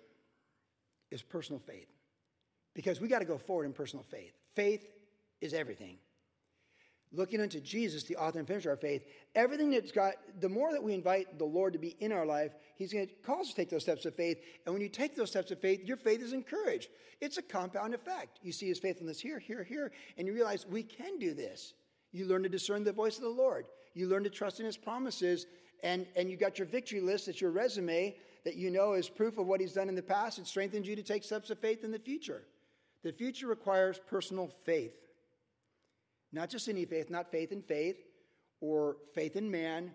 [1.12, 1.88] is personal faith.
[2.74, 4.34] Because we got to go forward in personal faith.
[4.56, 4.88] Faith
[5.42, 5.98] is everything
[7.14, 10.72] looking unto Jesus, the author and finisher of our faith, everything that's got, the more
[10.72, 13.50] that we invite the Lord to be in our life, He's going to cause us
[13.50, 14.40] to take those steps of faith.
[14.66, 16.90] And when you take those steps of faith, your faith is encouraged.
[17.22, 18.40] It's a compound effect.
[18.42, 21.74] You see His faithfulness here, here, here, and you realize we can do this.
[22.12, 23.66] You learn to discern the voice of the Lord.
[23.94, 25.46] You learn to trust in His promises,
[25.84, 29.38] and, and you got your victory list, that's your resume that you know is proof
[29.38, 30.40] of what He's done in the past.
[30.40, 32.44] It strengthens you to take steps of faith in the future.
[33.04, 34.94] The future requires personal faith.
[36.34, 37.98] Not just any faith, not faith in faith
[38.60, 39.92] or faith in man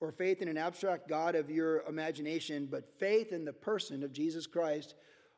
[0.00, 4.12] or faith in an abstract God of your imagination, but faith in the person of
[4.12, 4.94] Jesus Christ,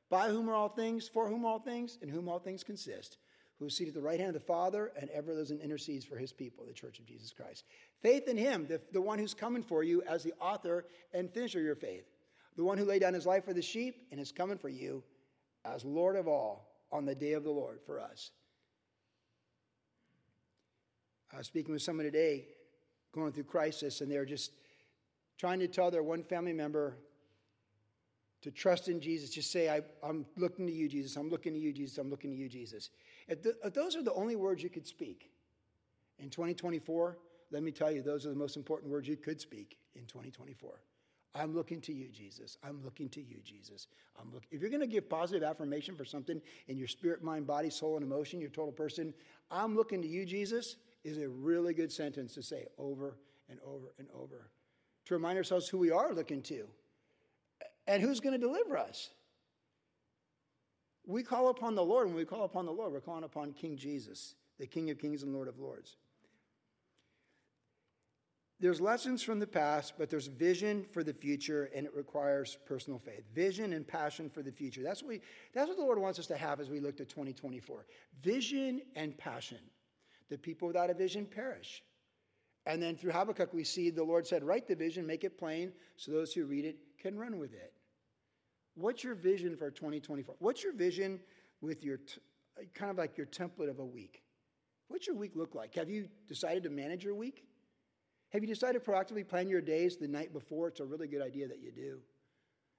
[0.09, 3.19] by whom are all things, for whom all things, in whom all things consist,
[3.59, 6.05] who is seated at the right hand of the Father and ever lives and intercedes
[6.05, 7.65] for his people, the church of Jesus Christ.
[8.01, 11.59] Faith in him, the, the one who's coming for you as the author and finisher
[11.59, 12.05] of your faith,
[12.57, 15.03] the one who laid down his life for the sheep and is coming for you
[15.65, 18.31] as Lord of all on the day of the Lord for us.
[21.37, 22.45] Was speaking with someone today
[23.13, 24.53] going through crisis, and they're just
[25.39, 26.97] trying to tell their one family member
[28.43, 29.31] to trust in Jesus.
[29.31, 31.17] Just say, I, am looking to you, Jesus.
[31.17, 31.99] I'm looking to you, Jesus.
[31.99, 32.91] I'm looking to you, Jesus.
[33.29, 35.31] If, the, if those are the only words you could speak
[36.19, 37.19] in 2024,
[37.51, 40.71] let me tell you, those are the most important words you could speak in 2024.
[41.35, 42.59] I'm looking to you, Jesus.
[42.63, 43.89] I'm looking to you, Jesus.
[44.21, 47.47] I'm look- if you're going to give positive affirmation for something in your spirit, mind,
[47.47, 49.15] body, soul, and emotion, your total person,
[49.51, 53.17] I'm looking to you, Jesus is a really good sentence to say over
[53.49, 54.51] and over and over
[55.07, 56.67] to remind ourselves who we are looking to
[57.87, 59.11] and who's going to deliver us.
[61.05, 62.07] We call upon the Lord.
[62.07, 65.25] When we call upon the Lord, we're calling upon King Jesus, the King of Kings
[65.25, 65.97] and Lord of Lords.
[68.61, 73.01] There's lessons from the past, but there's vision for the future, and it requires personal
[73.01, 73.25] faith.
[73.35, 74.85] Vision and passion for the future.
[74.85, 75.21] That's what, we,
[75.53, 77.85] that's what the Lord wants us to have as we look to 2024.
[78.23, 79.59] Vision and passion.
[80.33, 81.83] The people without a vision perish.
[82.65, 85.73] And then through Habakkuk, we see the Lord said, Write the vision, make it plain,
[85.97, 87.75] so those who read it can run with it.
[88.75, 90.37] What's your vision for 2024?
[90.39, 91.21] What's your vision
[91.61, 92.23] with your, t-
[92.73, 94.23] kind of like your template of a week?
[94.89, 95.75] What's your week look like?
[95.75, 97.45] Have you decided to manage your week?
[98.31, 100.69] Have you decided to proactively plan your days the night before?
[100.69, 101.99] It's a really good idea that you do.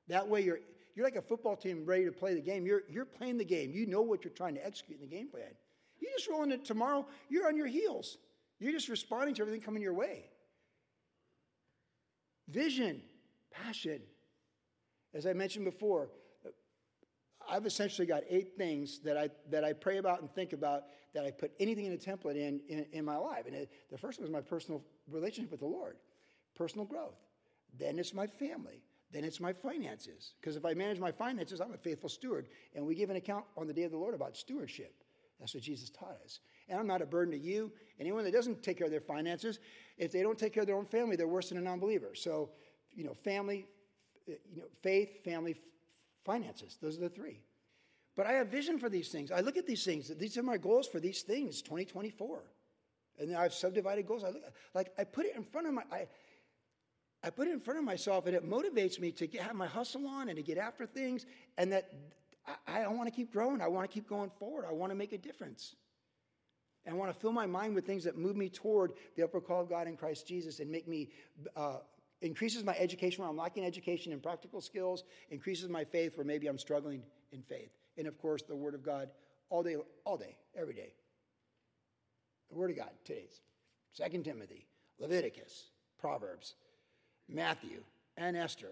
[0.08, 0.60] That way, you're,
[0.96, 2.66] you're like a football team ready to play the game.
[2.66, 3.74] You're, you're playing the game.
[3.74, 5.54] You know what you're trying to execute in the game plan.
[6.04, 8.18] You just roll into tomorrow, you're on your heels.
[8.60, 10.26] You're just responding to everything coming your way.
[12.50, 13.02] Vision,
[13.50, 14.02] passion.
[15.14, 16.10] As I mentioned before,
[17.50, 21.24] I've essentially got eight things that I, that I pray about and think about that
[21.24, 23.46] I put anything in a template in, in, in my life.
[23.46, 25.96] And it, the first one is my personal relationship with the Lord,
[26.54, 27.16] personal growth.
[27.80, 28.84] Then it's my family.
[29.10, 30.34] Then it's my finances.
[30.42, 32.48] Because if I manage my finances, I'm a faithful steward.
[32.76, 35.03] And we give an account on the day of the Lord about stewardship.
[35.44, 36.40] That's what Jesus taught us.
[36.70, 37.70] And I'm not a burden to you.
[38.00, 39.60] Anyone that doesn't take care of their finances,
[39.98, 42.16] if they don't take care of their own family, they're worse than a non-believer.
[42.16, 42.52] So,
[42.96, 43.68] you know, family,
[44.30, 45.56] eh, you know, faith, family,
[46.24, 46.78] finances.
[46.82, 47.42] Those are the three.
[48.16, 49.34] But I have vision for these things.
[49.34, 50.08] I look at these things.
[50.18, 52.40] These are my goals for these things, 2024.
[53.20, 54.24] And then I've subdivided goals.
[54.24, 56.08] I look like I put it in front of my I,
[57.22, 59.68] I put it in front of myself, and it motivates me to get, have my
[59.68, 61.26] hustle on and to get after things,
[61.58, 61.92] and that
[62.68, 63.62] I, I want to keep growing.
[63.62, 64.66] I want to keep going forward.
[64.68, 65.76] I want to make a difference.
[66.86, 69.40] And I want to fill my mind with things that move me toward the upper
[69.40, 71.10] call of God in Christ Jesus and make me,
[71.56, 71.78] uh,
[72.22, 76.48] increases my education where I'm lacking education and practical skills, increases my faith where maybe
[76.48, 77.72] I'm struggling in faith.
[77.98, 79.10] And of course, the Word of God
[79.50, 80.94] all day, all day, every day.
[82.50, 83.42] The Word of God, today's
[83.94, 84.66] Second Timothy,
[85.00, 86.56] Leviticus, Proverbs,
[87.30, 87.84] Matthew,
[88.18, 88.72] and Esther.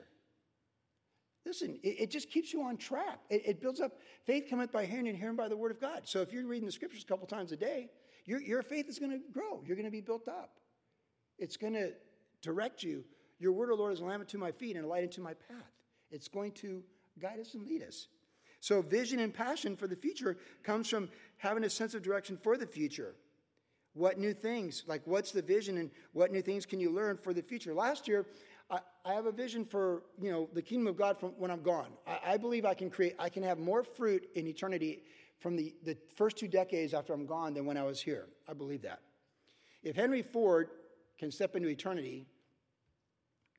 [1.45, 3.19] Listen, it, it, just keeps you on track.
[3.29, 3.93] It, it, builds up
[4.25, 6.01] faith cometh by hearing and hearing by the word of God.
[6.03, 7.89] So if you're reading the scriptures a couple times a day,
[8.25, 9.61] your, your faith is going to grow.
[9.65, 10.51] You're going to be built up.
[11.39, 11.93] It's going to
[12.41, 13.03] direct you.
[13.39, 15.33] Your word, O Lord, is a lamp unto my feet and a light unto my
[15.33, 15.71] path.
[16.11, 16.83] It's going to
[17.19, 18.07] guide us and lead us.
[18.59, 22.57] So vision and passion for the future comes from having a sense of direction for
[22.57, 23.15] the future.
[23.93, 27.33] What new things, like what's the vision and what new things can you learn for
[27.33, 27.73] the future?
[27.73, 28.25] Last year,
[28.71, 31.89] I, have a vision for, you know, the kingdom of God from when I'm gone.
[32.07, 35.03] I, I believe I can create, I can have more fruit in eternity
[35.39, 38.27] from the, the first two decades after I'm gone than when I was here.
[38.47, 39.01] I believe that.
[39.83, 40.69] If Henry Ford
[41.17, 42.25] can step into eternity,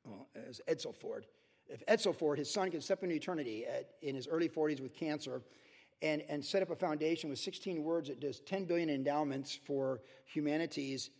[0.04, 1.26] well, as Edsel Ford,
[1.68, 4.94] If Edsel Ford, his son, can step into eternity at, in his early 40s with
[4.94, 5.42] cancer
[6.00, 10.00] and, and set up a foundation with 16 words that does 10 billion endowments for
[10.24, 11.10] humanities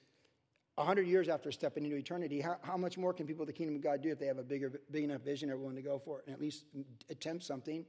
[0.76, 3.76] 100 years after stepping into eternity, how, how much more can people of the kingdom
[3.76, 5.98] of God do if they have a bigger, big enough vision they're willing to go
[5.98, 6.64] for it and at least
[7.10, 7.84] attempt something?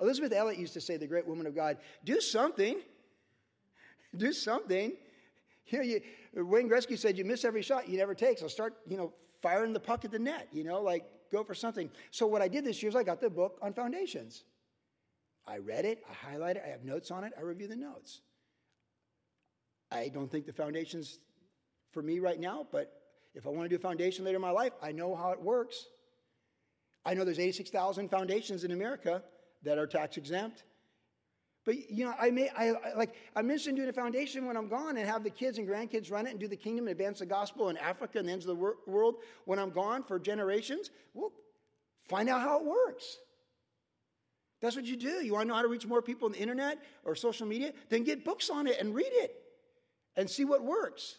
[0.00, 2.80] Elisabeth Elliot used to say, the great woman of God, do something.
[4.16, 4.92] Do something.
[5.68, 6.00] You know, you,
[6.44, 9.12] Wayne Gretzky said, you miss every shot you never take, so start, you know,
[9.42, 11.90] firing the puck at the net, you know, like go for something.
[12.12, 14.44] So what I did this year is I got the book on foundations.
[15.44, 18.20] I read it, I highlighted it, I have notes on it, I review the notes.
[19.90, 21.18] I don't think the foundations
[21.96, 22.92] for me right now, but
[23.34, 25.40] if I want to do a foundation later in my life, I know how it
[25.40, 25.86] works.
[27.06, 29.22] I know there's 86,000 foundations in America
[29.62, 30.64] that are tax exempt.
[31.64, 34.68] But you know, I may I, I like interested in doing a foundation when I'm
[34.68, 37.20] gone and have the kids and grandkids run it and do the kingdom and advance
[37.20, 39.16] the gospel in Africa and the ends of the wor- world
[39.46, 40.90] when I'm gone for generations.
[41.14, 41.32] Well,
[42.10, 43.16] find out how it works.
[44.60, 45.24] That's what you do.
[45.24, 47.72] You want to know how to reach more people on the internet or social media?
[47.88, 49.34] Then get books on it and read it
[50.14, 51.16] and see what works.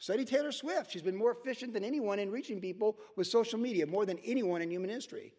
[0.00, 0.90] Study Taylor Swift.
[0.90, 4.62] She's been more efficient than anyone in reaching people with social media, more than anyone
[4.62, 5.34] in human history.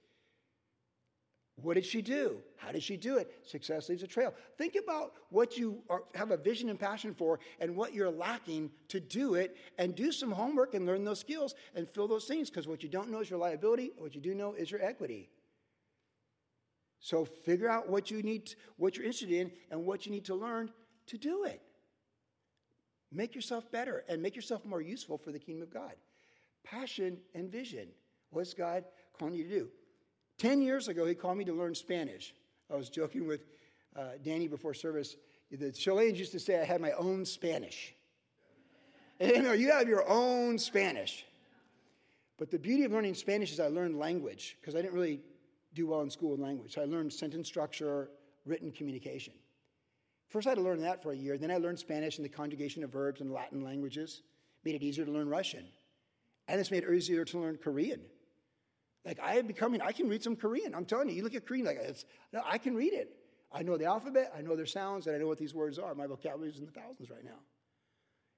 [1.55, 2.37] What did she do?
[2.57, 3.33] How did she do it?
[3.43, 4.33] Success leaves a trail.
[4.59, 8.69] Think about what you are, have a vision and passion for and what you're lacking
[8.89, 12.51] to do it, and do some homework and learn those skills and fill those things
[12.51, 15.29] because what you don't know is your liability, what you do know is your equity.
[16.99, 20.35] So figure out what you need, what you're interested in, and what you need to
[20.35, 20.71] learn
[21.07, 21.61] to do it.
[23.11, 25.93] Make yourself better and make yourself more useful for the kingdom of God.
[26.63, 27.87] Passion and vision.
[28.29, 28.85] What's God
[29.17, 29.67] calling you to do?
[30.37, 32.33] Ten years ago, he called me to learn Spanish.
[32.71, 33.45] I was joking with
[33.95, 35.17] uh, Danny before service.
[35.51, 37.93] The Chileans used to say I had my own Spanish.
[39.19, 41.25] And you know, you have your own Spanish.
[42.37, 45.21] But the beauty of learning Spanish is I learned language because I didn't really
[45.73, 46.73] do well in school with language.
[46.73, 48.09] So I learned sentence structure,
[48.45, 49.33] written communication.
[50.31, 51.37] First, I had to learn that for a year.
[51.37, 54.21] Then I learned Spanish and the conjugation of verbs and Latin languages.
[54.63, 55.65] Made it easier to learn Russian.
[56.47, 57.99] And it's made it easier to learn Korean.
[59.03, 60.73] Like I am becoming, I can read some Korean.
[60.73, 61.79] I'm telling you, you look at Korean, like
[62.31, 63.09] no, I can read it.
[63.51, 65.93] I know the alphabet, I know their sounds, and I know what these words are.
[65.93, 67.39] My vocabulary is in the thousands right now.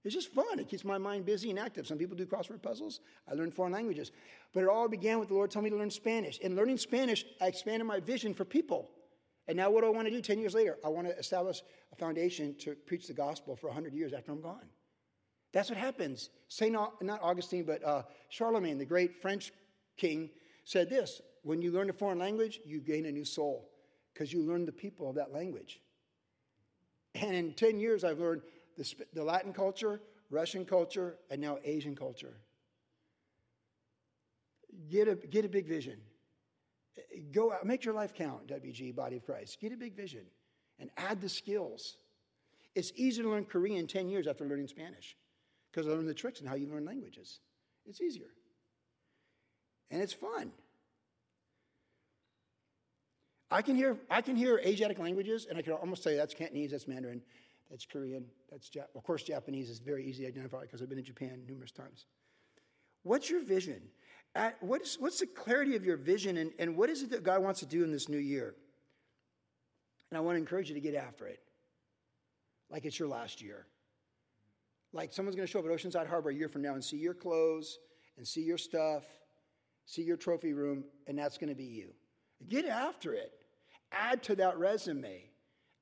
[0.03, 0.59] It's just fun.
[0.59, 1.85] It keeps my mind busy and active.
[1.85, 3.01] Some people do crossword puzzles.
[3.29, 4.11] I learn foreign languages.
[4.53, 6.39] But it all began with the Lord telling me to learn Spanish.
[6.39, 8.89] In learning Spanish, I expanded my vision for people.
[9.47, 10.77] And now, what do I want to do 10 years later?
[10.85, 14.41] I want to establish a foundation to preach the gospel for 100 years after I'm
[14.41, 14.69] gone.
[15.51, 16.29] That's what happens.
[16.61, 19.51] Not, not Augustine, but uh, Charlemagne, the great French
[19.97, 20.29] king,
[20.65, 23.69] said this When you learn a foreign language, you gain a new soul
[24.13, 25.81] because you learn the people of that language.
[27.15, 28.41] And in 10 years, I've learned
[28.77, 32.33] the, the Latin culture, Russian culture, and now Asian culture.
[34.89, 35.99] Get a, get a big vision.
[37.31, 39.59] Go out, make your life count, WG, Body of Christ.
[39.59, 40.25] Get a big vision
[40.79, 41.97] and add the skills.
[42.75, 45.15] It's easier to learn Korean 10 years after learning Spanish
[45.71, 47.39] because I learned the tricks and how you learn languages.
[47.85, 48.29] It's easier.
[49.91, 50.51] And it's fun.
[53.51, 56.71] I can hear, I can hear Asiatic languages, and I can almost say that's Cantonese,
[56.71, 57.21] that's Mandarin,
[57.69, 60.97] that's Korean, that's Jap- of course Japanese is very easy to identify because I've been
[60.97, 62.05] in Japan numerous times.
[63.03, 63.81] What's your vision?
[64.35, 67.23] At, what is, what's the clarity of your vision and, and what is it that
[67.23, 68.55] God wants to do in this new year?
[70.09, 71.39] And I want to encourage you to get after it
[72.69, 73.67] like it's your last year.
[74.91, 76.97] Like someone's going to show up at Oceanside Harbor a year from now and see
[76.97, 77.79] your clothes
[78.17, 79.03] and see your stuff,
[79.85, 81.89] see your trophy room, and that's going to be you.
[82.47, 83.31] Get after it.
[83.91, 85.23] Add to that resume.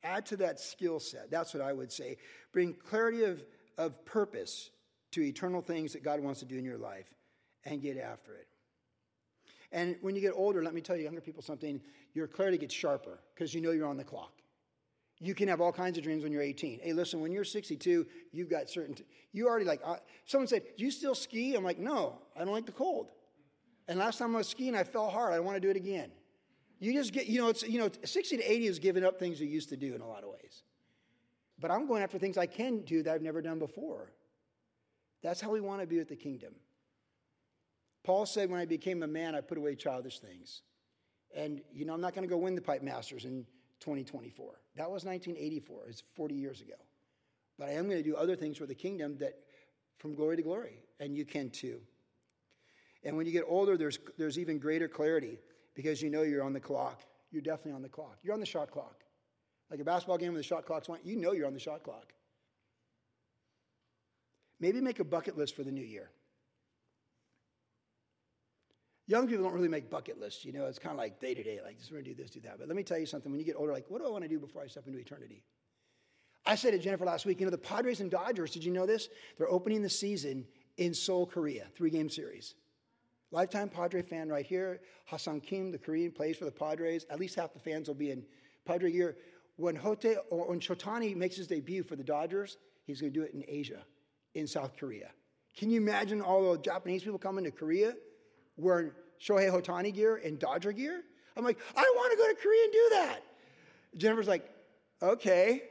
[0.03, 1.29] Add to that skill set.
[1.29, 2.17] That's what I would say.
[2.51, 3.43] Bring clarity of,
[3.77, 4.71] of purpose
[5.11, 7.13] to eternal things that God wants to do in your life
[7.65, 8.47] and get after it.
[9.71, 11.81] And when you get older, let me tell you, younger people, something,
[12.13, 14.33] your clarity gets sharper because you know you're on the clock.
[15.19, 16.79] You can have all kinds of dreams when you're 18.
[16.81, 18.95] Hey, listen, when you're 62, you've got certain,
[19.31, 21.55] you already like, uh, someone said, Do you still ski?
[21.55, 23.11] I'm like, No, I don't like the cold.
[23.87, 25.33] And last time I was skiing, I fell hard.
[25.33, 26.11] I want to do it again.
[26.79, 29.39] You just get, you know, it's, you know, 60 to 80 is giving up things
[29.39, 30.63] you used to do in a lot of ways.
[31.59, 34.11] But I'm going after things I can do that I've never done before.
[35.21, 36.53] That's how we want to be with the kingdom.
[38.03, 40.63] Paul said, When I became a man, I put away childish things.
[41.35, 43.45] And, you know, I'm not going to go win the Pipe Masters in
[43.79, 44.59] 2024.
[44.75, 45.83] That was 1984.
[45.87, 46.73] It's 40 years ago.
[47.57, 49.35] But I am going to do other things for the kingdom that
[49.97, 50.79] from glory to glory.
[50.99, 51.79] And you can too.
[53.03, 55.39] And when you get older, there's, there's even greater clarity
[55.73, 57.01] because you know you're on the clock.
[57.31, 58.17] You're definitely on the clock.
[58.23, 59.03] You're on the shot clock.
[59.69, 61.83] Like a basketball game with the shot clock's on, you know you're on the shot
[61.83, 62.13] clock.
[64.61, 66.09] Maybe make a bucket list for the new year.
[69.07, 71.43] Young people don't really make bucket lists, you know, it's kind of like day to
[71.43, 72.59] day, like just want to do this, do that.
[72.59, 74.23] But let me tell you something when you get older, like, what do I want
[74.23, 75.43] to do before I step into eternity?
[76.45, 78.85] I said to Jennifer last week, you know, the Padres and Dodgers, did you know
[78.85, 79.09] this?
[79.37, 80.45] They're opening the season
[80.77, 82.55] in Seoul, Korea, three game series.
[83.31, 84.81] Lifetime Padre fan right here.
[85.05, 87.05] Ha-Seong Kim, the Korean, plays for the Padres.
[87.09, 88.23] At least half the fans will be in
[88.65, 89.17] Padre gear.
[89.57, 93.25] When Hote or when Shotani makes his debut for the Dodgers, he's going to do
[93.25, 93.83] it in Asia,
[94.35, 95.09] in South Korea.
[95.55, 97.93] Can you imagine all the Japanese people coming to Korea
[98.57, 101.03] wearing Shohei Ohtani gear and Dodger gear?
[101.37, 103.19] I'm like, I want to go to Korea and do that.
[103.97, 104.49] Jennifer's like,
[105.01, 105.63] okay.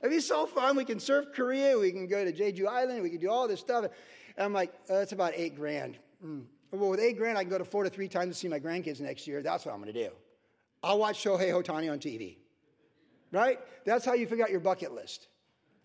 [0.00, 0.76] It'd be so fun.
[0.76, 1.78] We can surf Korea.
[1.78, 3.02] We can go to Jeju Island.
[3.02, 3.84] We can do all this stuff.
[3.84, 5.98] And I'm like, oh, that's about eight grand.
[6.24, 6.44] Mm.
[6.72, 9.00] Well, with eight grand, I can go to Florida three times to see my grandkids
[9.00, 9.42] next year.
[9.42, 10.10] That's what I'm going to do.
[10.82, 12.38] I'll watch Shohei Ohtani on TV.
[13.30, 13.60] Right?
[13.84, 15.28] That's how you figure out your bucket list.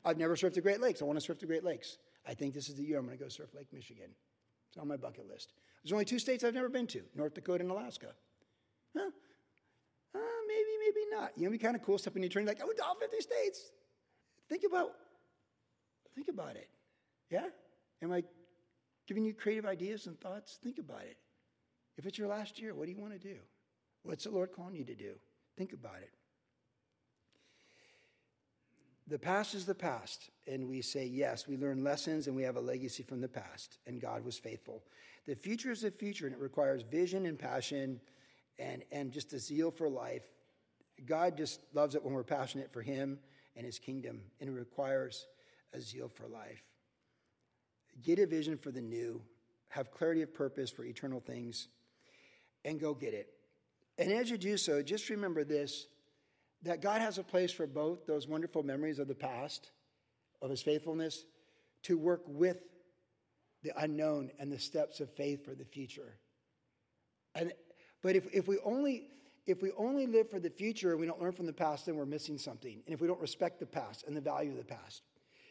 [0.07, 1.01] I've never surfed the Great Lakes.
[1.01, 1.97] I want to surf the Great Lakes.
[2.25, 4.09] I think this is the year I'm going to go surf Lake Michigan.
[4.69, 5.51] It's on my bucket list.
[5.83, 8.07] There's only two states I've never been to North Dakota and Alaska.
[8.95, 9.09] Huh?
[10.15, 11.31] Uh, maybe, maybe not.
[11.35, 12.95] You know, it'd be kind of cool stepping in eternity like, I went to all
[12.95, 13.71] 50 states.
[14.47, 14.91] Think about,
[16.15, 16.69] think about it.
[17.29, 17.47] Yeah?
[18.01, 18.23] Am I
[19.07, 20.57] giving you creative ideas and thoughts?
[20.63, 21.17] Think about it.
[21.97, 23.35] If it's your last year, what do you want to do?
[24.03, 25.15] What's the Lord calling you to do?
[25.57, 26.11] Think about it.
[29.09, 32.57] The past is the past, and we say, yes, we learn lessons and we have
[32.57, 34.83] a legacy from the past, and God was faithful.
[35.25, 38.01] The future is the future, and it requires vision and passion
[38.59, 40.25] and, and just a zeal for life.
[41.05, 43.19] God just loves it when we're passionate for Him
[43.55, 45.27] and His kingdom, and it requires
[45.73, 46.63] a zeal for life.
[48.03, 49.21] Get a vision for the new,
[49.69, 51.69] have clarity of purpose for eternal things,
[52.65, 53.29] and go get it.
[53.97, 55.87] And as you do so, just remember this
[56.63, 59.71] that God has a place for both those wonderful memories of the past,
[60.41, 61.25] of his faithfulness,
[61.83, 62.57] to work with
[63.63, 66.17] the unknown and the steps of faith for the future.
[67.35, 67.53] And,
[68.01, 69.09] but if, if, we only,
[69.45, 71.95] if we only live for the future and we don't learn from the past, then
[71.95, 72.81] we're missing something.
[72.85, 75.03] And if we don't respect the past and the value of the past.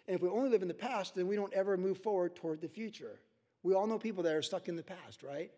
[0.09, 2.61] And if we only live in the past, then we don't ever move forward toward
[2.61, 3.21] the future.
[3.63, 5.51] We all know people that are stuck in the past, right?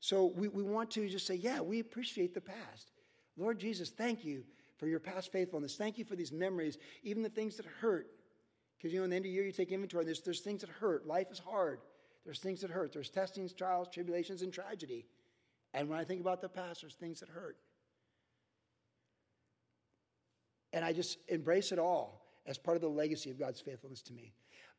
[0.00, 2.92] So we, we want to just say, yeah, we appreciate the past.
[3.36, 4.44] Lord Jesus, thank you
[4.76, 5.76] for your past faithfulness.
[5.76, 8.08] Thank you for these memories, even the things that hurt.
[8.76, 10.60] Because, you know, in the end of the year, you take inventory, there's, there's things
[10.60, 11.06] that hurt.
[11.06, 11.80] Life is hard.
[12.24, 12.92] There's things that hurt.
[12.92, 15.06] There's testings, trials, tribulations, and tragedy.
[15.72, 17.56] And when I think about the past, there's things that hurt.
[20.72, 24.12] And I just embrace it all as part of the legacy of God's faithfulness to
[24.12, 24.32] me.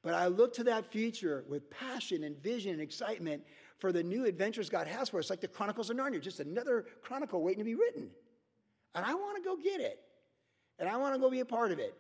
[0.04, 3.44] But I look to that future with passion and vision and excitement
[3.80, 6.86] for the new adventures God has for us, like the Chronicles of Narnia, just another
[7.02, 8.10] chronicle waiting to be written.
[8.96, 10.00] And I want to go get it.
[10.80, 11.96] And I want to go be a part of it.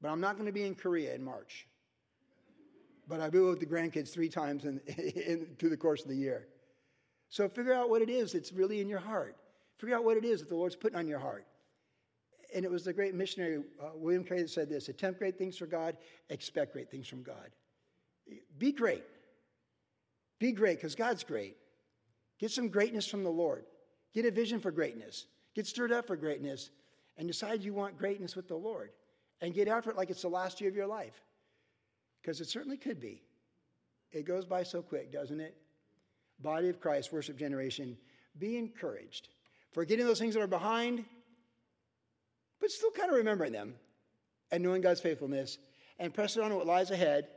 [0.00, 1.66] But I'm not going to be in Korea in March.
[3.06, 6.08] But I will be with the grandkids three times in, in, through the course of
[6.08, 6.46] the year.
[7.28, 9.36] So figure out what it is that's really in your heart.
[9.78, 11.46] Figure out what it is that the Lord's putting on your heart.
[12.54, 15.56] And it was the great missionary, uh, William Carey, that said this attempt great things
[15.56, 15.96] for God,
[16.28, 17.50] expect great things from God.
[18.58, 19.04] Be great.
[20.38, 21.56] Be great because God's great.
[22.38, 23.64] Get some greatness from the Lord.
[24.14, 25.26] Get a vision for greatness.
[25.54, 26.70] Get stirred up for greatness
[27.16, 28.90] and decide you want greatness with the Lord
[29.40, 31.24] and get after it like it's the last year of your life.
[32.20, 33.22] Because it certainly could be.
[34.12, 35.56] It goes by so quick, doesn't it?
[36.40, 37.96] Body of Christ, worship generation,
[38.38, 39.28] be encouraged.
[39.72, 41.04] Forgetting those things that are behind,
[42.60, 43.74] but still kind of remembering them
[44.50, 45.58] and knowing God's faithfulness
[45.98, 47.28] and pressing on what lies ahead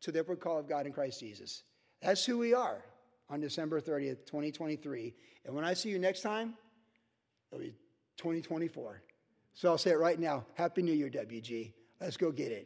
[0.00, 1.62] to the upward call of God in Christ Jesus.
[2.02, 2.82] That's who we are
[3.30, 5.14] on December 30th, 2023.
[5.44, 6.54] And when I see you next time,
[7.50, 7.74] It'll be
[8.16, 9.02] 2024.
[9.54, 10.44] So I'll say it right now.
[10.54, 11.72] Happy New Year, WG.
[12.00, 12.64] Let's go get it.